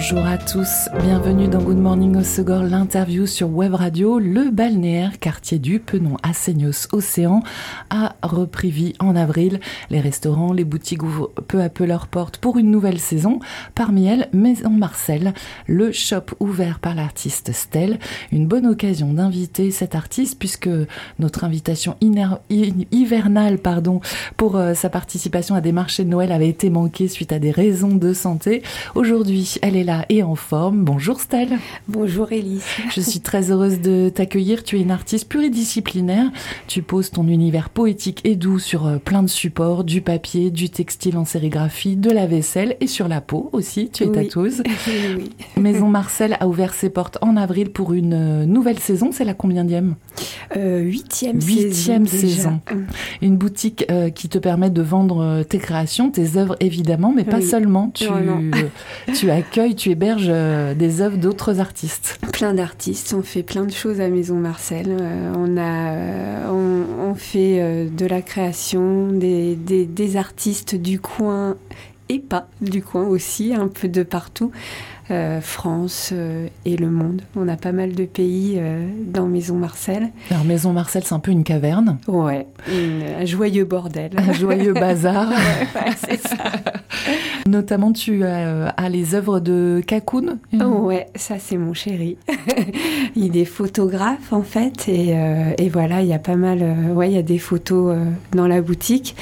Bonjour 0.00 0.24
à 0.24 0.38
tous, 0.38 0.88
bienvenue 1.00 1.48
dans 1.48 1.60
Good 1.60 1.76
Morning 1.76 2.18
au 2.18 2.22
Segor, 2.22 2.62
l'interview 2.62 3.26
sur 3.26 3.50
Web 3.50 3.74
Radio. 3.74 4.20
Le 4.20 4.48
balnéaire 4.48 5.18
quartier 5.18 5.58
du 5.58 5.80
Penon 5.80 6.16
à 6.22 6.32
Seignos 6.34 6.86
Océan 6.92 7.42
a 7.90 8.14
repris 8.22 8.70
vie 8.70 8.92
en 9.00 9.16
avril. 9.16 9.58
Les 9.90 9.98
restaurants, 9.98 10.52
les 10.52 10.62
boutiques 10.62 11.02
ouvrent 11.02 11.32
peu 11.48 11.60
à 11.60 11.68
peu 11.68 11.84
leurs 11.84 12.06
portes 12.06 12.36
pour 12.38 12.58
une 12.58 12.70
nouvelle 12.70 13.00
saison. 13.00 13.40
Parmi 13.74 14.06
elles, 14.06 14.28
Maison 14.32 14.70
Marcel, 14.70 15.34
le 15.66 15.90
shop 15.90 16.26
ouvert 16.38 16.78
par 16.78 16.94
l'artiste 16.94 17.50
Stell. 17.52 17.98
Une 18.30 18.46
bonne 18.46 18.66
occasion 18.66 19.12
d'inviter 19.12 19.72
cet 19.72 19.96
artiste 19.96 20.38
puisque 20.38 20.70
notre 21.18 21.42
invitation 21.42 21.96
hivernale 22.50 23.58
pardon, 23.58 24.00
pour 24.36 24.54
euh, 24.54 24.74
sa 24.74 24.90
participation 24.90 25.56
à 25.56 25.60
des 25.60 25.72
marchés 25.72 26.04
de 26.04 26.10
Noël 26.10 26.30
avait 26.30 26.48
été 26.48 26.70
manquée 26.70 27.08
suite 27.08 27.32
à 27.32 27.40
des 27.40 27.50
raisons 27.50 27.96
de 27.96 28.12
santé. 28.12 28.62
Aujourd'hui, 28.94 29.56
elle 29.60 29.74
est 29.74 29.87
là 29.88 30.04
et 30.10 30.22
en 30.22 30.34
forme. 30.34 30.84
Bonjour 30.84 31.18
Stelle. 31.18 31.56
Bonjour 31.88 32.30
Elise. 32.30 32.62
Je 32.94 33.00
suis 33.00 33.20
très 33.20 33.50
heureuse 33.50 33.80
de 33.80 34.10
t'accueillir. 34.10 34.62
Tu 34.62 34.76
es 34.76 34.82
une 34.82 34.90
artiste 34.90 35.26
pluridisciplinaire. 35.30 36.26
Tu 36.66 36.82
poses 36.82 37.10
ton 37.10 37.26
univers 37.26 37.70
poétique 37.70 38.20
et 38.24 38.36
doux 38.36 38.58
sur 38.58 38.86
euh, 38.86 38.98
plein 38.98 39.22
de 39.22 39.28
supports, 39.28 39.84
du 39.84 40.02
papier, 40.02 40.50
du 40.50 40.68
textile 40.68 41.16
en 41.16 41.24
sérigraphie, 41.24 41.96
de 41.96 42.10
la 42.10 42.26
vaisselle 42.26 42.76
et 42.82 42.86
sur 42.86 43.08
la 43.08 43.22
peau 43.22 43.48
aussi. 43.54 43.88
Tu 43.88 44.02
es 44.02 44.12
tatoueuse. 44.12 44.62
oui. 45.16 45.30
Maison 45.56 45.88
Marcel 45.88 46.36
a 46.38 46.48
ouvert 46.48 46.74
ses 46.74 46.90
portes 46.90 47.16
en 47.22 47.38
avril 47.38 47.70
pour 47.70 47.94
une 47.94 48.12
euh, 48.12 48.44
nouvelle 48.44 48.80
saison. 48.80 49.08
C'est 49.10 49.24
la 49.24 49.32
combien 49.32 49.66
euh, 50.54 50.80
Huitième 50.80 51.40
Huitième 51.40 52.06
saison. 52.06 52.60
Une 53.22 53.38
boutique 53.38 53.86
qui 54.14 54.28
te 54.28 54.38
permet 54.38 54.68
de 54.68 54.82
vendre 54.82 55.42
tes 55.44 55.58
créations, 55.58 56.10
tes 56.10 56.36
œuvres 56.36 56.56
évidemment, 56.60 57.12
mais 57.14 57.24
pas 57.24 57.40
seulement. 57.40 57.90
Tu, 57.94 58.04
tu 59.14 59.30
accueilles, 59.38 59.77
tu 59.78 59.90
héberges 59.90 60.26
euh, 60.28 60.74
des 60.74 61.00
œuvres 61.00 61.16
d'autres 61.16 61.60
artistes. 61.60 62.18
Plein 62.32 62.52
d'artistes. 62.52 63.14
On 63.16 63.22
fait 63.22 63.44
plein 63.44 63.64
de 63.64 63.72
choses 63.72 64.00
à 64.00 64.08
Maison 64.08 64.34
Marcel. 64.34 64.88
Euh, 64.88 65.32
on 65.36 65.56
a, 65.56 65.92
euh, 65.94 66.90
on, 67.00 67.14
fait 67.14 67.88
de 67.88 68.06
la 68.06 68.20
création, 68.20 69.08
des, 69.08 69.56
des, 69.56 70.16
artistes 70.16 70.74
du 70.74 71.00
coin 71.00 71.56
et 72.08 72.18
pas 72.18 72.48
du 72.60 72.82
coin 72.82 73.06
aussi, 73.06 73.54
un 73.54 73.68
peu 73.68 73.88
de 73.88 74.02
partout. 74.02 74.52
France 75.40 76.12
et 76.66 76.76
le 76.76 76.90
monde. 76.90 77.22
On 77.34 77.48
a 77.48 77.56
pas 77.56 77.72
mal 77.72 77.94
de 77.94 78.04
pays 78.04 78.60
dans 79.06 79.26
Maison 79.26 79.56
Marcel. 79.56 80.10
Alors 80.30 80.44
Maison 80.44 80.74
Marcel, 80.74 81.02
c'est 81.02 81.14
un 81.14 81.18
peu 81.18 81.30
une 81.30 81.44
caverne. 81.44 81.98
Ouais, 82.06 82.46
un 83.18 83.24
joyeux 83.24 83.64
bordel. 83.64 84.10
Un 84.18 84.34
joyeux 84.34 84.74
bazar. 84.74 85.30
ouais, 85.74 85.94
c'est 86.06 86.20
ça. 86.20 86.36
Notamment, 87.48 87.92
tu 87.92 88.24
as, 88.24 88.68
as 88.68 88.88
les 88.90 89.14
œuvres 89.14 89.40
de 89.40 89.82
Kakoun. 89.86 90.38
Oh, 90.60 90.64
ouais, 90.64 91.06
ça 91.14 91.38
c'est 91.38 91.56
mon 91.56 91.72
chéri. 91.72 92.18
il 93.16 93.36
est 93.36 93.46
photographe 93.46 94.32
en 94.32 94.42
fait, 94.42 94.88
et, 94.88 95.16
euh, 95.16 95.52
et 95.56 95.68
voilà, 95.68 96.02
il 96.02 96.08
y 96.08 96.12
a 96.12 96.18
pas 96.18 96.36
mal, 96.36 96.58
euh, 96.62 96.92
ouais, 96.92 97.10
il 97.10 97.14
y 97.14 97.18
a 97.18 97.22
des 97.22 97.38
photos 97.38 97.94
euh, 97.94 98.04
dans 98.32 98.46
la 98.46 98.60
boutique, 98.60 99.16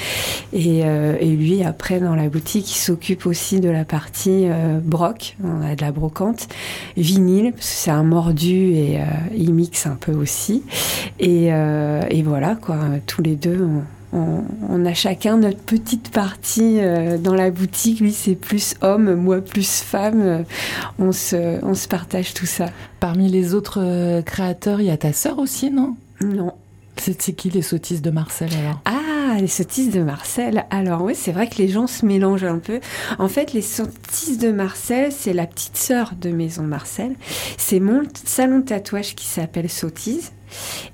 et, 0.52 0.80
et, 0.80 1.36
lui 1.36 1.62
après 1.62 2.00
dans 2.00 2.14
la 2.14 2.28
boutique, 2.28 2.70
il 2.74 2.78
s'occupe 2.78 3.26
aussi 3.26 3.60
de 3.60 3.68
la 3.68 3.84
partie 3.84 4.46
broc, 4.82 5.36
on 5.44 5.62
a 5.62 5.74
de 5.74 5.82
la 5.82 5.92
brocante, 5.92 6.48
vinyle, 6.96 7.52
parce 7.52 7.68
que 7.68 7.76
c'est 7.76 7.90
un 7.90 8.02
mordu 8.02 8.72
et 8.72 8.98
il 9.36 9.52
mixe 9.52 9.86
un 9.86 9.96
peu 9.96 10.12
aussi, 10.12 10.62
et, 11.20 11.46
et 11.46 12.22
voilà 12.22 12.56
quoi, 12.56 12.78
tous 13.06 13.22
les 13.22 13.36
deux. 13.36 13.60
On, 13.62 13.82
on, 14.16 14.84
a 14.84 14.94
chacun 14.94 15.36
notre 15.36 15.58
petite 15.58 16.10
partie 16.10 16.80
euh, 16.80 17.18
dans 17.18 17.34
la 17.34 17.50
boutique. 17.50 18.00
Lui, 18.00 18.12
c'est 18.12 18.34
plus 18.34 18.74
homme, 18.80 19.14
moi, 19.14 19.40
plus 19.40 19.82
femme. 19.82 20.20
Euh, 20.20 20.42
on, 20.98 21.12
se, 21.12 21.64
on 21.64 21.74
se 21.74 21.88
partage 21.88 22.34
tout 22.34 22.46
ça. 22.46 22.66
Parmi 23.00 23.28
les 23.28 23.54
autres 23.54 23.80
euh, 23.82 24.22
créateurs, 24.22 24.80
il 24.80 24.86
y 24.86 24.90
a 24.90 24.96
ta 24.96 25.12
sœur 25.12 25.38
aussi, 25.38 25.70
non? 25.70 25.96
Non. 26.20 26.52
C'est 26.96 27.34
qui 27.34 27.50
les 27.50 27.62
sottises 27.62 28.00
de 28.00 28.10
Marcel 28.10 28.48
alors? 28.58 28.80
Ah, 28.86 29.15
les 29.36 29.46
sottises 29.46 29.90
de 29.90 30.02
Marcel. 30.02 30.66
Alors 30.70 31.02
oui, 31.02 31.14
c'est 31.14 31.32
vrai 31.32 31.48
que 31.48 31.56
les 31.58 31.68
gens 31.68 31.86
se 31.86 32.04
mélangent 32.04 32.44
un 32.44 32.58
peu. 32.58 32.80
En 33.18 33.28
fait, 33.28 33.52
les 33.52 33.62
sottises 33.62 34.38
de 34.38 34.50
Marcel, 34.50 35.12
c'est 35.12 35.32
la 35.32 35.46
petite 35.46 35.76
sœur 35.76 36.12
de 36.20 36.30
Maison 36.30 36.62
Marcel. 36.62 37.14
C'est 37.56 37.80
mon 37.80 38.02
salon 38.24 38.58
de 38.58 38.64
tatouage 38.64 39.14
qui 39.14 39.26
s'appelle 39.26 39.68
Sottise. 39.68 40.32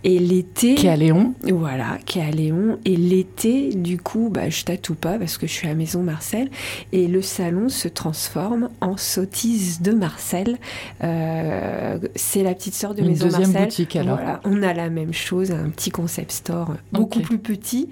Et 0.02 0.18
l'été. 0.18 0.74
Qui 0.74 0.86
est 0.86 0.90
à 0.90 0.96
Léon. 0.96 1.34
Voilà, 1.44 1.98
qui 2.06 2.18
est 2.18 2.22
à 2.22 2.30
Léon. 2.30 2.78
Et 2.86 2.96
l'été, 2.96 3.68
du 3.74 3.98
coup, 3.98 4.30
bah, 4.32 4.48
je 4.48 4.64
tatoue 4.64 4.94
pas 4.94 5.18
parce 5.18 5.36
que 5.36 5.46
je 5.46 5.52
suis 5.52 5.68
à 5.68 5.74
Maison 5.74 6.02
Marcel. 6.02 6.50
Et 6.92 7.06
le 7.06 7.20
salon 7.20 7.68
se 7.68 7.86
transforme 7.86 8.70
en 8.80 8.96
sottise 8.96 9.82
de 9.82 9.92
Marcel. 9.92 10.56
Euh, 11.04 11.98
c'est 12.16 12.42
la 12.42 12.54
petite 12.54 12.74
sœur 12.74 12.94
de 12.94 13.02
Une 13.02 13.08
Maison 13.08 13.26
deuxième 13.26 13.52
Marcel. 13.52 13.64
boutique 13.66 13.96
alors. 13.96 14.16
Voilà, 14.16 14.40
on 14.44 14.62
a 14.62 14.72
la 14.72 14.88
même 14.88 15.12
chose, 15.12 15.50
un 15.50 15.68
petit 15.68 15.90
concept 15.90 16.32
store 16.32 16.74
beaucoup 16.90 17.20
plus 17.20 17.38
petit, 17.38 17.90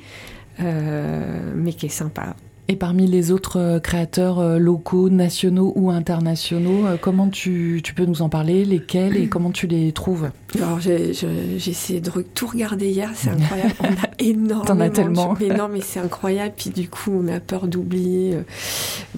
mais 0.62 1.72
qui 1.72 1.86
est 1.86 1.90
sympa. 1.90 2.34
Et 2.70 2.76
parmi 2.76 3.08
les 3.08 3.32
autres 3.32 3.58
euh, 3.58 3.80
créateurs 3.80 4.38
euh, 4.38 4.56
locaux, 4.56 5.10
nationaux 5.10 5.72
ou 5.74 5.90
internationaux, 5.90 6.86
euh, 6.86 6.96
comment 6.96 7.28
tu, 7.28 7.80
tu 7.82 7.94
peux 7.94 8.04
nous 8.04 8.22
en 8.22 8.28
parler? 8.28 8.64
Lesquels 8.64 9.16
et 9.16 9.26
comment 9.26 9.50
tu 9.50 9.66
les 9.66 9.90
trouves? 9.90 10.30
Alors 10.56 10.80
j'ai 10.80 11.10
essayé 11.56 12.00
de 12.00 12.10
tout 12.34 12.46
regarder 12.46 12.88
hier, 12.88 13.10
c'est 13.14 13.30
incroyable. 13.30 13.74
On 13.80 13.86
a 13.86 14.10
énormément. 14.18 14.64
T'en 14.64 14.80
as 14.80 14.90
tellement. 14.90 15.36
Mais 15.40 15.48
non, 15.48 15.68
mais 15.68 15.80
c'est 15.80 16.00
incroyable. 16.00 16.54
Puis 16.56 16.70
du 16.70 16.88
coup, 16.88 17.12
on 17.12 17.28
a 17.28 17.40
peur 17.40 17.68
d'oublier. 17.68 18.38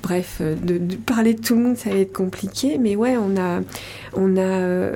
Bref, 0.03 0.43
de, 0.43 0.79
parler 0.97 1.35
de 1.35 1.41
tout 1.41 1.55
le 1.55 1.63
monde, 1.63 1.77
ça 1.77 1.91
va 1.91 1.97
être 1.97 2.13
compliqué. 2.13 2.79
Mais 2.79 2.97
ouais, 2.97 3.17
on 3.17 3.37
a, 3.37 3.61
on 4.15 4.37
a, 4.37 4.91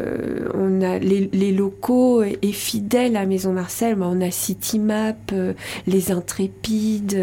on 0.55 0.83
a 0.83 0.99
les, 0.99 1.31
les, 1.33 1.53
locaux 1.53 2.23
et 2.23 2.53
fidèles 2.53 3.17
à 3.17 3.25
Maison 3.25 3.53
Marcel. 3.53 3.97
on 4.01 4.21
a 4.21 4.31
Citymap, 4.31 5.33
les 5.87 6.11
Intrépides, 6.13 7.19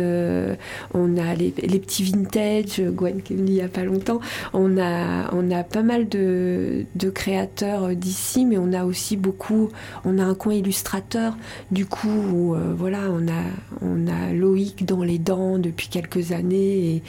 on 0.93 1.17
a 1.17 1.35
les, 1.35 1.51
petits 1.51 2.03
vintage, 2.03 2.81
Gwen 2.81 3.21
venue 3.29 3.43
il 3.47 3.53
n'y 3.53 3.61
a 3.61 3.67
pas 3.67 3.83
longtemps. 3.83 4.19
On 4.53 4.77
a, 4.77 5.33
on 5.33 5.51
a 5.51 5.63
pas 5.63 5.83
mal 5.83 6.07
de, 6.09 6.85
créateurs 7.13 7.89
d'ici, 7.95 8.45
mais 8.45 8.57
on 8.57 8.73
a 8.73 8.85
aussi 8.85 9.02
beaucoup, 9.17 9.69
on 10.05 10.17
a 10.19 10.23
un 10.23 10.35
coin 10.35 10.53
illustrateur, 10.53 11.35
du 11.71 11.85
coup, 11.85 12.09
où, 12.09 12.55
euh, 12.55 12.73
voilà, 12.77 12.99
on 13.09 13.27
a, 13.27 13.43
on 13.81 14.07
a 14.07 14.33
Loïc 14.33 14.85
dans 14.85 15.03
les 15.03 15.19
dents 15.19 15.57
depuis 15.57 15.87
quelques 15.87 16.31
années 16.31 17.03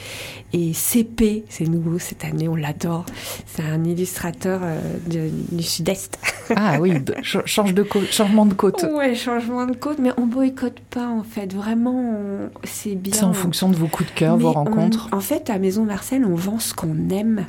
et, 0.53 0.73
CP, 0.73 1.45
c'est 1.49 1.67
nouveau 1.67 1.99
cette 1.99 2.23
année, 2.23 2.47
on 2.47 2.55
l'adore. 2.55 3.05
C'est 3.45 3.63
un 3.63 3.83
illustrateur 3.83 4.61
euh, 4.63 5.29
du 5.51 5.63
sud-est. 5.63 6.17
Ah 6.55 6.77
oui, 6.79 6.93
change 7.23 7.73
de 7.73 7.85
changement 8.11 8.45
de 8.45 8.53
côte. 8.53 8.85
Ouais, 8.91 9.15
changement 9.15 9.65
de 9.65 9.73
côte, 9.73 9.99
mais 9.99 10.11
on 10.17 10.25
boycotte 10.25 10.79
pas 10.79 11.07
en 11.07 11.23
fait. 11.23 11.53
Vraiment, 11.53 12.17
c'est 12.63 12.95
bien. 12.95 13.13
C'est 13.13 13.23
en 13.23 13.33
fonction 13.33 13.69
de 13.69 13.75
vos 13.75 13.87
coups 13.87 14.09
de 14.09 14.15
cœur, 14.15 14.37
vos 14.37 14.51
rencontres. 14.51 15.09
en 15.11 15.19
fait, 15.19 15.49
à 15.49 15.59
Maison 15.59 15.85
Marcel, 15.85 16.25
on 16.25 16.35
vend 16.35 16.59
ce 16.59 16.73
qu'on 16.73 17.09
aime. 17.09 17.45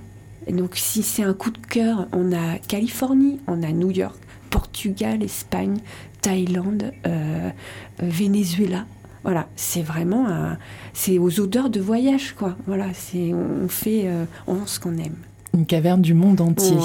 donc, 0.50 0.72
si 0.74 1.02
c'est 1.02 1.22
un 1.22 1.34
coup 1.34 1.50
de 1.50 1.58
cœur, 1.58 2.06
on 2.12 2.32
a 2.32 2.58
Californie, 2.68 3.40
on 3.46 3.62
a 3.62 3.72
New 3.72 3.90
York, 3.90 4.16
Portugal, 4.56 5.22
Espagne, 5.22 5.76
Thaïlande, 6.22 6.92
euh, 7.06 7.50
Venezuela. 7.98 8.86
Voilà, 9.22 9.48
c'est 9.54 9.82
vraiment 9.82 10.56
c'est 10.94 11.18
aux 11.18 11.40
odeurs 11.40 11.68
de 11.68 11.78
voyage, 11.78 12.34
quoi. 12.38 12.56
Voilà, 12.66 12.86
c'est 12.94 13.34
on 13.34 13.68
fait, 13.68 14.04
euh, 14.06 14.24
on 14.46 14.54
vend 14.54 14.66
ce 14.66 14.80
qu'on 14.80 14.96
aime 14.96 15.16
une 15.52 15.66
caverne 15.66 16.02
du 16.02 16.12
monde 16.12 16.42
entier. 16.42 16.76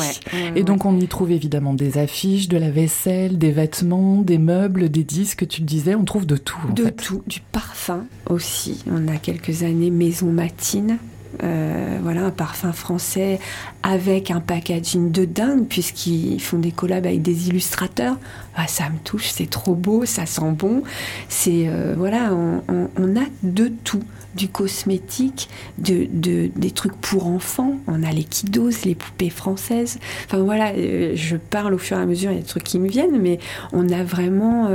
et 0.56 0.63
donc 0.63 0.85
on 0.85 0.97
y 0.97 1.07
trouve 1.07 1.31
évidemment 1.31 1.73
des 1.73 1.97
affiches, 1.97 2.47
de 2.47 2.57
la 2.57 2.71
vaisselle, 2.71 3.38
des 3.38 3.51
vêtements, 3.51 4.21
des 4.21 4.38
meubles, 4.38 4.89
des 4.89 5.03
disques, 5.03 5.45
tu 5.47 5.59
le 5.59 5.67
disais, 5.67 5.94
on 5.94 6.06
trouve 6.06 6.25
de 6.25 6.38
tout. 6.38 6.71
de 6.74 6.89
tout, 6.89 7.21
du 7.27 7.41
parfum 7.41 8.06
aussi. 8.29 8.83
On 8.89 9.09
a 9.09 9.17
quelques 9.17 9.63
années 9.63 9.91
Maison 9.91 10.31
Matine. 10.31 11.00
Euh, 11.43 11.99
voilà, 12.01 12.25
un 12.25 12.31
parfum 12.31 12.71
français 12.71 13.39
avec 13.83 14.31
un 14.31 14.39
packaging 14.39 15.11
de 15.11 15.25
dingue, 15.25 15.65
puisqu'ils 15.67 16.41
font 16.41 16.59
des 16.59 16.71
collabs 16.71 17.05
avec 17.05 17.21
des 17.21 17.49
illustrateurs. 17.49 18.17
Ah, 18.55 18.67
ça 18.67 18.89
me 18.89 18.97
touche, 19.03 19.29
c'est 19.29 19.49
trop 19.49 19.75
beau, 19.75 20.05
ça 20.05 20.25
sent 20.25 20.51
bon. 20.51 20.83
C'est 21.29 21.67
euh, 21.67 21.95
voilà, 21.97 22.31
on, 22.33 23.15
a 23.15 23.25
de 23.43 23.71
tout 23.83 24.03
du 24.35 24.47
cosmétique, 24.47 25.49
de, 25.77 26.07
des 26.55 26.71
trucs 26.71 26.95
pour 26.95 27.27
enfants. 27.27 27.75
On 27.87 28.03
a 28.03 28.11
les 28.11 28.23
kiddos, 28.23 28.69
les 28.85 28.95
poupées 28.95 29.29
françaises. 29.29 29.99
Enfin 30.25 30.39
voilà, 30.39 30.71
euh, 30.71 31.13
je 31.15 31.35
parle 31.37 31.73
au 31.73 31.77
fur 31.77 31.97
et 31.97 32.01
à 32.01 32.05
mesure, 32.05 32.31
il 32.31 32.35
y 32.35 32.37
a 32.37 32.41
des 32.41 32.47
trucs 32.47 32.63
qui 32.63 32.79
me 32.79 32.87
viennent, 32.87 33.19
mais 33.19 33.39
on 33.73 33.89
a 33.89 34.03
vraiment 34.03 34.69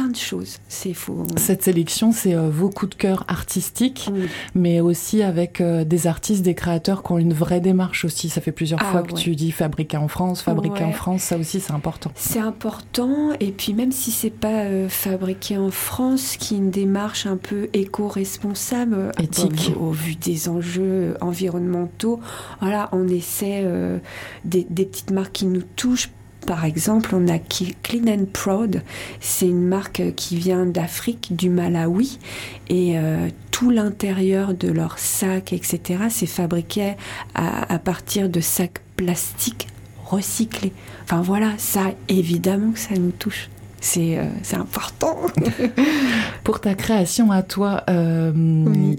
plein 0.00 0.08
de 0.08 0.16
choses. 0.16 0.58
C'est 0.68 0.94
faux. 0.94 1.26
Cette 1.36 1.62
sélection, 1.62 2.12
c'est 2.12 2.34
vos 2.34 2.70
coups 2.70 2.90
de 2.90 2.94
cœur 2.94 3.24
artistiques, 3.28 4.10
mais 4.54 4.80
aussi 4.80 5.22
avec 5.22 5.62
des 5.62 6.06
artistes, 6.06 6.42
des 6.42 6.54
créateurs 6.54 7.02
qui 7.02 7.12
ont 7.12 7.18
une 7.18 7.34
vraie 7.34 7.60
démarche 7.60 8.04
aussi. 8.04 8.28
Ça 8.30 8.40
fait 8.40 8.52
plusieurs 8.52 8.80
ah 8.82 8.90
fois 8.90 9.02
que 9.02 9.12
tu 9.12 9.36
dis 9.36 9.52
fabriqué 9.52 9.96
en 9.96 10.08
France, 10.08 10.42
fabriqué 10.42 10.84
en 10.84 10.92
France. 10.92 11.22
Ça 11.22 11.36
aussi, 11.36 11.60
c'est 11.60 11.72
important. 11.72 12.10
C'est 12.14 12.38
important. 12.38 13.32
Et 13.40 13.52
puis 13.52 13.74
même 13.74 13.92
si 13.92 14.10
c'est 14.10 14.30
pas 14.30 14.88
fabriqué 14.88 15.58
en 15.58 15.70
France, 15.70 16.36
qui 16.38 16.54
est 16.54 16.58
une 16.58 16.70
démarche 16.70 17.26
un 17.26 17.36
peu 17.36 17.68
éco-responsable, 17.74 19.12
éthique, 19.18 19.72
au, 19.78 19.90
vu 19.90 20.14
des 20.14 20.48
enjeux 20.48 21.16
environnementaux, 21.20 22.20
voilà, 22.60 22.88
on 22.92 23.06
essaie 23.08 23.66
des, 24.44 24.66
des 24.70 24.84
petites 24.86 25.10
marques 25.10 25.32
qui 25.32 25.46
nous 25.46 25.62
touchent 25.76 26.10
par 26.50 26.64
exemple, 26.64 27.14
on 27.14 27.28
a 27.28 27.38
Clean 27.38 28.08
and 28.08 28.24
Proud. 28.32 28.82
C'est 29.20 29.46
une 29.46 29.68
marque 29.68 30.02
qui 30.16 30.34
vient 30.34 30.66
d'Afrique, 30.66 31.28
du 31.36 31.48
Malawi. 31.48 32.18
Et 32.68 32.98
euh, 32.98 33.28
tout 33.52 33.70
l'intérieur 33.70 34.52
de 34.52 34.66
leurs 34.66 34.98
sacs, 34.98 35.52
etc., 35.52 36.06
c'est 36.10 36.26
fabriqué 36.26 36.96
à, 37.36 37.72
à, 37.72 37.78
partir 37.78 38.28
de 38.28 38.40
sacs 38.40 38.80
plastiques 38.96 39.68
recyclés. 40.04 40.72
Enfin 41.04 41.22
voilà, 41.22 41.52
ça, 41.56 41.92
évidemment 42.08 42.72
que 42.72 42.80
ça 42.80 42.96
nous 42.96 43.12
touche. 43.12 43.48
Euh, 43.96 44.24
c'est 44.42 44.56
important. 44.56 45.16
Pour 46.44 46.60
ta 46.60 46.74
création 46.74 47.30
à 47.30 47.42
toi, 47.42 47.84
euh, 47.88 48.32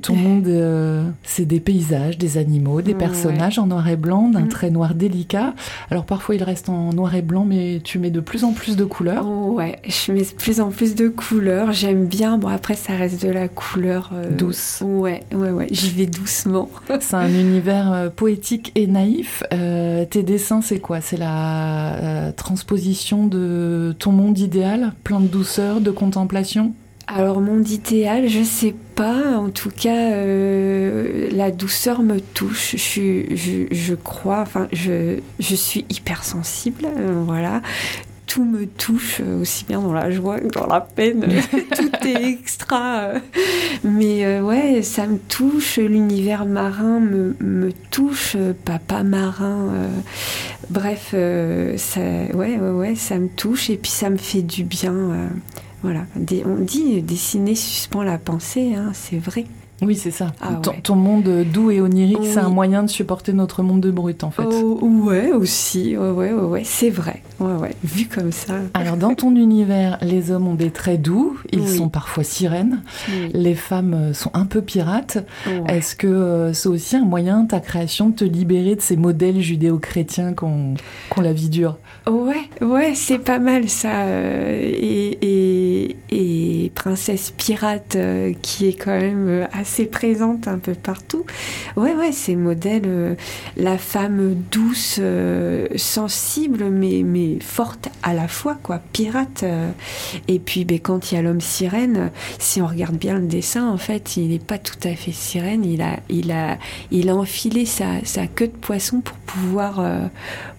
ton 0.01 0.15
monde, 0.15 0.47
euh, 0.47 1.03
c'est 1.23 1.45
des 1.45 1.59
paysages, 1.59 2.17
des 2.17 2.37
animaux, 2.37 2.81
des 2.81 2.93
personnages 2.93 3.59
en 3.59 3.67
noir 3.67 3.87
et 3.87 3.95
blanc, 3.95 4.29
d'un 4.29 4.41
mm. 4.41 4.49
trait 4.49 4.69
noir 4.69 4.95
délicat. 4.95 5.53
Alors 5.89 6.05
parfois 6.05 6.35
il 6.35 6.43
reste 6.43 6.69
en 6.69 6.93
noir 6.93 7.15
et 7.15 7.21
blanc, 7.21 7.45
mais 7.45 7.81
tu 7.83 7.99
mets 7.99 8.09
de 8.09 8.19
plus 8.19 8.43
en 8.43 8.53
plus 8.53 8.75
de 8.75 8.85
couleurs. 8.85 9.27
ouais, 9.27 9.79
je 9.85 10.11
mets 10.11 10.21
de 10.21 10.35
plus 10.37 10.61
en 10.61 10.69
plus 10.69 10.95
de 10.95 11.07
couleurs. 11.07 11.71
J'aime 11.71 12.05
bien. 12.05 12.37
Bon 12.37 12.47
après 12.47 12.75
ça 12.75 12.93
reste 12.93 13.23
de 13.23 13.29
la 13.29 13.47
couleur 13.47 14.11
douce. 14.37 14.81
Ouais, 14.85 15.21
ouais, 15.33 15.51
ouais. 15.51 15.67
J'y 15.71 15.89
vais 15.91 16.05
doucement. 16.05 16.69
c'est 16.99 17.15
un 17.15 17.29
univers 17.29 18.11
poétique 18.15 18.71
et 18.75 18.87
naïf. 18.87 19.43
tes 19.49 20.23
dessins, 20.23 20.61
c'est 20.61 20.79
quoi? 20.79 21.01
C'est 21.01 21.17
la 21.17 22.31
transposition 22.35 23.27
de 23.27 23.95
ton 23.99 24.11
monde 24.11 24.37
idéal 24.39 24.70
plein 25.03 25.19
de 25.19 25.27
douceur, 25.27 25.81
de 25.81 25.91
contemplation 25.91 26.73
alors 27.07 27.41
mon 27.41 27.61
idéal, 27.61 28.29
je 28.29 28.41
sais 28.41 28.73
pas. 28.95 29.37
En 29.37 29.49
tout 29.49 29.69
cas, 29.69 30.13
euh, 30.13 31.29
la 31.33 31.51
douceur 31.51 32.03
me 32.03 32.21
touche. 32.21 32.77
Je, 32.77 33.67
je, 33.69 33.95
crois. 33.95 34.39
Enfin, 34.39 34.69
je, 34.71 35.19
je 35.39 35.55
suis 35.55 35.85
hypersensible. 35.89 36.85
Euh, 36.85 37.21
voilà 37.25 37.61
tout 38.31 38.45
me 38.45 38.65
touche, 38.65 39.19
euh, 39.19 39.41
aussi 39.41 39.65
bien 39.65 39.81
dans 39.81 39.91
la 39.91 40.09
joie 40.09 40.39
que 40.39 40.47
dans 40.47 40.65
la 40.65 40.79
peine. 40.79 41.27
tout 41.75 42.07
est 42.07 42.23
extra. 42.23 43.09
Mais 43.83 44.39
ouais, 44.39 44.81
ça 44.83 45.05
me 45.05 45.17
touche. 45.17 45.79
L'univers 45.79 46.45
marin 46.45 47.01
me, 47.01 47.35
me, 47.41 47.73
touche. 47.89 48.37
Papa 48.63 49.03
marin. 49.03 49.73
bref, 50.69 51.09
ça, 51.11 51.99
ouais, 51.99 52.57
ouais, 52.57 52.71
ouais, 52.71 52.95
ça 52.95 53.19
me 53.19 53.27
touche. 53.27 53.69
Et 53.69 53.75
puis 53.75 53.91
ça 53.91 54.09
me 54.09 54.15
fait 54.15 54.43
du 54.43 54.63
bien. 54.63 54.93
voilà. 55.83 56.05
on 56.45 56.63
dit 56.63 57.01
dessiner 57.01 57.55
suspend 57.55 58.01
la 58.01 58.17
pensée, 58.17 58.75
hein, 58.75 58.91
c'est 58.93 59.19
vrai. 59.19 59.45
Oui, 59.81 59.95
c'est 59.95 60.11
ça. 60.11 60.31
Ah 60.41 60.61
ton, 60.83 60.95
monde 60.95 61.43
doux 61.51 61.71
et 61.71 61.81
onirique, 61.81 62.19
c'est 62.23 62.37
un 62.37 62.49
moyen 62.49 62.83
de 62.83 62.89
supporter 62.89 63.33
notre 63.33 63.63
monde 63.63 63.81
de 63.81 63.89
brut, 63.89 64.23
en 64.23 64.29
fait. 64.29 64.43
Oh, 64.45 64.79
ouais, 64.83 65.31
aussi. 65.31 65.97
Ouais, 65.97 66.11
ouais, 66.11 66.31
ouais, 66.31 66.61
c'est 66.63 66.91
vrai. 66.91 67.23
Ouais, 67.41 67.53
ouais. 67.53 67.75
Vu 67.83 68.05
comme 68.05 68.31
ça. 68.31 68.53
Alors, 68.75 68.97
dans 68.97 69.15
ton 69.15 69.35
univers, 69.35 69.97
les 70.01 70.29
hommes 70.29 70.47
ont 70.47 70.55
des 70.55 70.69
traits 70.69 71.01
doux. 71.01 71.39
Ils 71.51 71.67
sont 71.67 71.89
parfois 71.89 72.23
sirènes. 72.23 72.83
Les 73.33 73.55
femmes 73.55 73.93
euh, 73.93 74.13
sont 74.13 74.29
un 74.33 74.45
peu 74.45 74.61
pirates. 74.61 75.17
Est-ce 75.67 75.95
que 75.95 76.07
euh, 76.07 76.53
c'est 76.53 76.69
aussi 76.69 76.95
un 76.95 77.05
moyen, 77.05 77.45
ta 77.45 77.59
création, 77.59 78.09
de 78.09 78.15
te 78.15 78.25
libérer 78.25 78.75
de 78.75 78.81
ces 78.81 78.95
modèles 78.95 79.41
judéo-chrétiens 79.41 80.33
qu'on 80.33 80.75
qu 81.09 81.21
la 81.21 81.33
vie 81.33 81.49
dure? 81.49 81.77
Ouais, 82.07 82.49
ouais, 82.61 82.93
c'est 82.95 83.19
pas 83.19 83.39
mal 83.39 83.69
ça. 83.69 84.03
Euh, 84.03 84.59
et, 84.61 85.17
et, 86.09 86.71
Princesse 86.75 87.31
Pirate, 87.37 87.97
qui 88.41 88.67
est 88.67 88.73
quand 88.73 88.97
même 88.97 89.47
assez 89.51 89.71
c'est 89.71 89.85
présente 89.85 90.49
un 90.49 90.59
peu 90.59 90.73
partout. 90.73 91.25
Ouais, 91.77 91.95
ouais, 91.95 92.11
c'est 92.11 92.35
modèle, 92.35 92.83
euh, 92.85 93.15
la 93.55 93.77
femme 93.77 94.35
douce, 94.51 94.97
euh, 94.99 95.67
sensible, 95.77 96.65
mais, 96.69 97.03
mais 97.05 97.39
forte 97.39 97.87
à 98.03 98.13
la 98.13 98.27
fois, 98.27 98.57
quoi, 98.61 98.81
pirate. 98.91 99.43
Euh. 99.43 99.71
Et 100.27 100.39
puis, 100.39 100.65
ben, 100.65 100.79
quand 100.79 101.11
il 101.11 101.15
y 101.15 101.17
a 101.17 101.21
l'homme 101.21 101.39
sirène, 101.39 102.11
si 102.37 102.61
on 102.61 102.67
regarde 102.67 102.97
bien 102.97 103.17
le 103.17 103.27
dessin, 103.27 103.69
en 103.69 103.77
fait, 103.77 104.17
il 104.17 104.29
n'est 104.29 104.39
pas 104.39 104.57
tout 104.57 104.79
à 104.83 104.93
fait 104.93 105.13
sirène. 105.13 105.63
Il 105.63 105.81
a, 105.81 105.99
il 106.09 106.31
a, 106.31 106.57
il 106.91 107.09
a 107.09 107.15
enfilé 107.15 107.65
sa, 107.65 108.03
sa 108.03 108.27
queue 108.27 108.47
de 108.47 108.57
poisson 108.57 108.99
pour 108.99 109.15
pouvoir, 109.33 109.81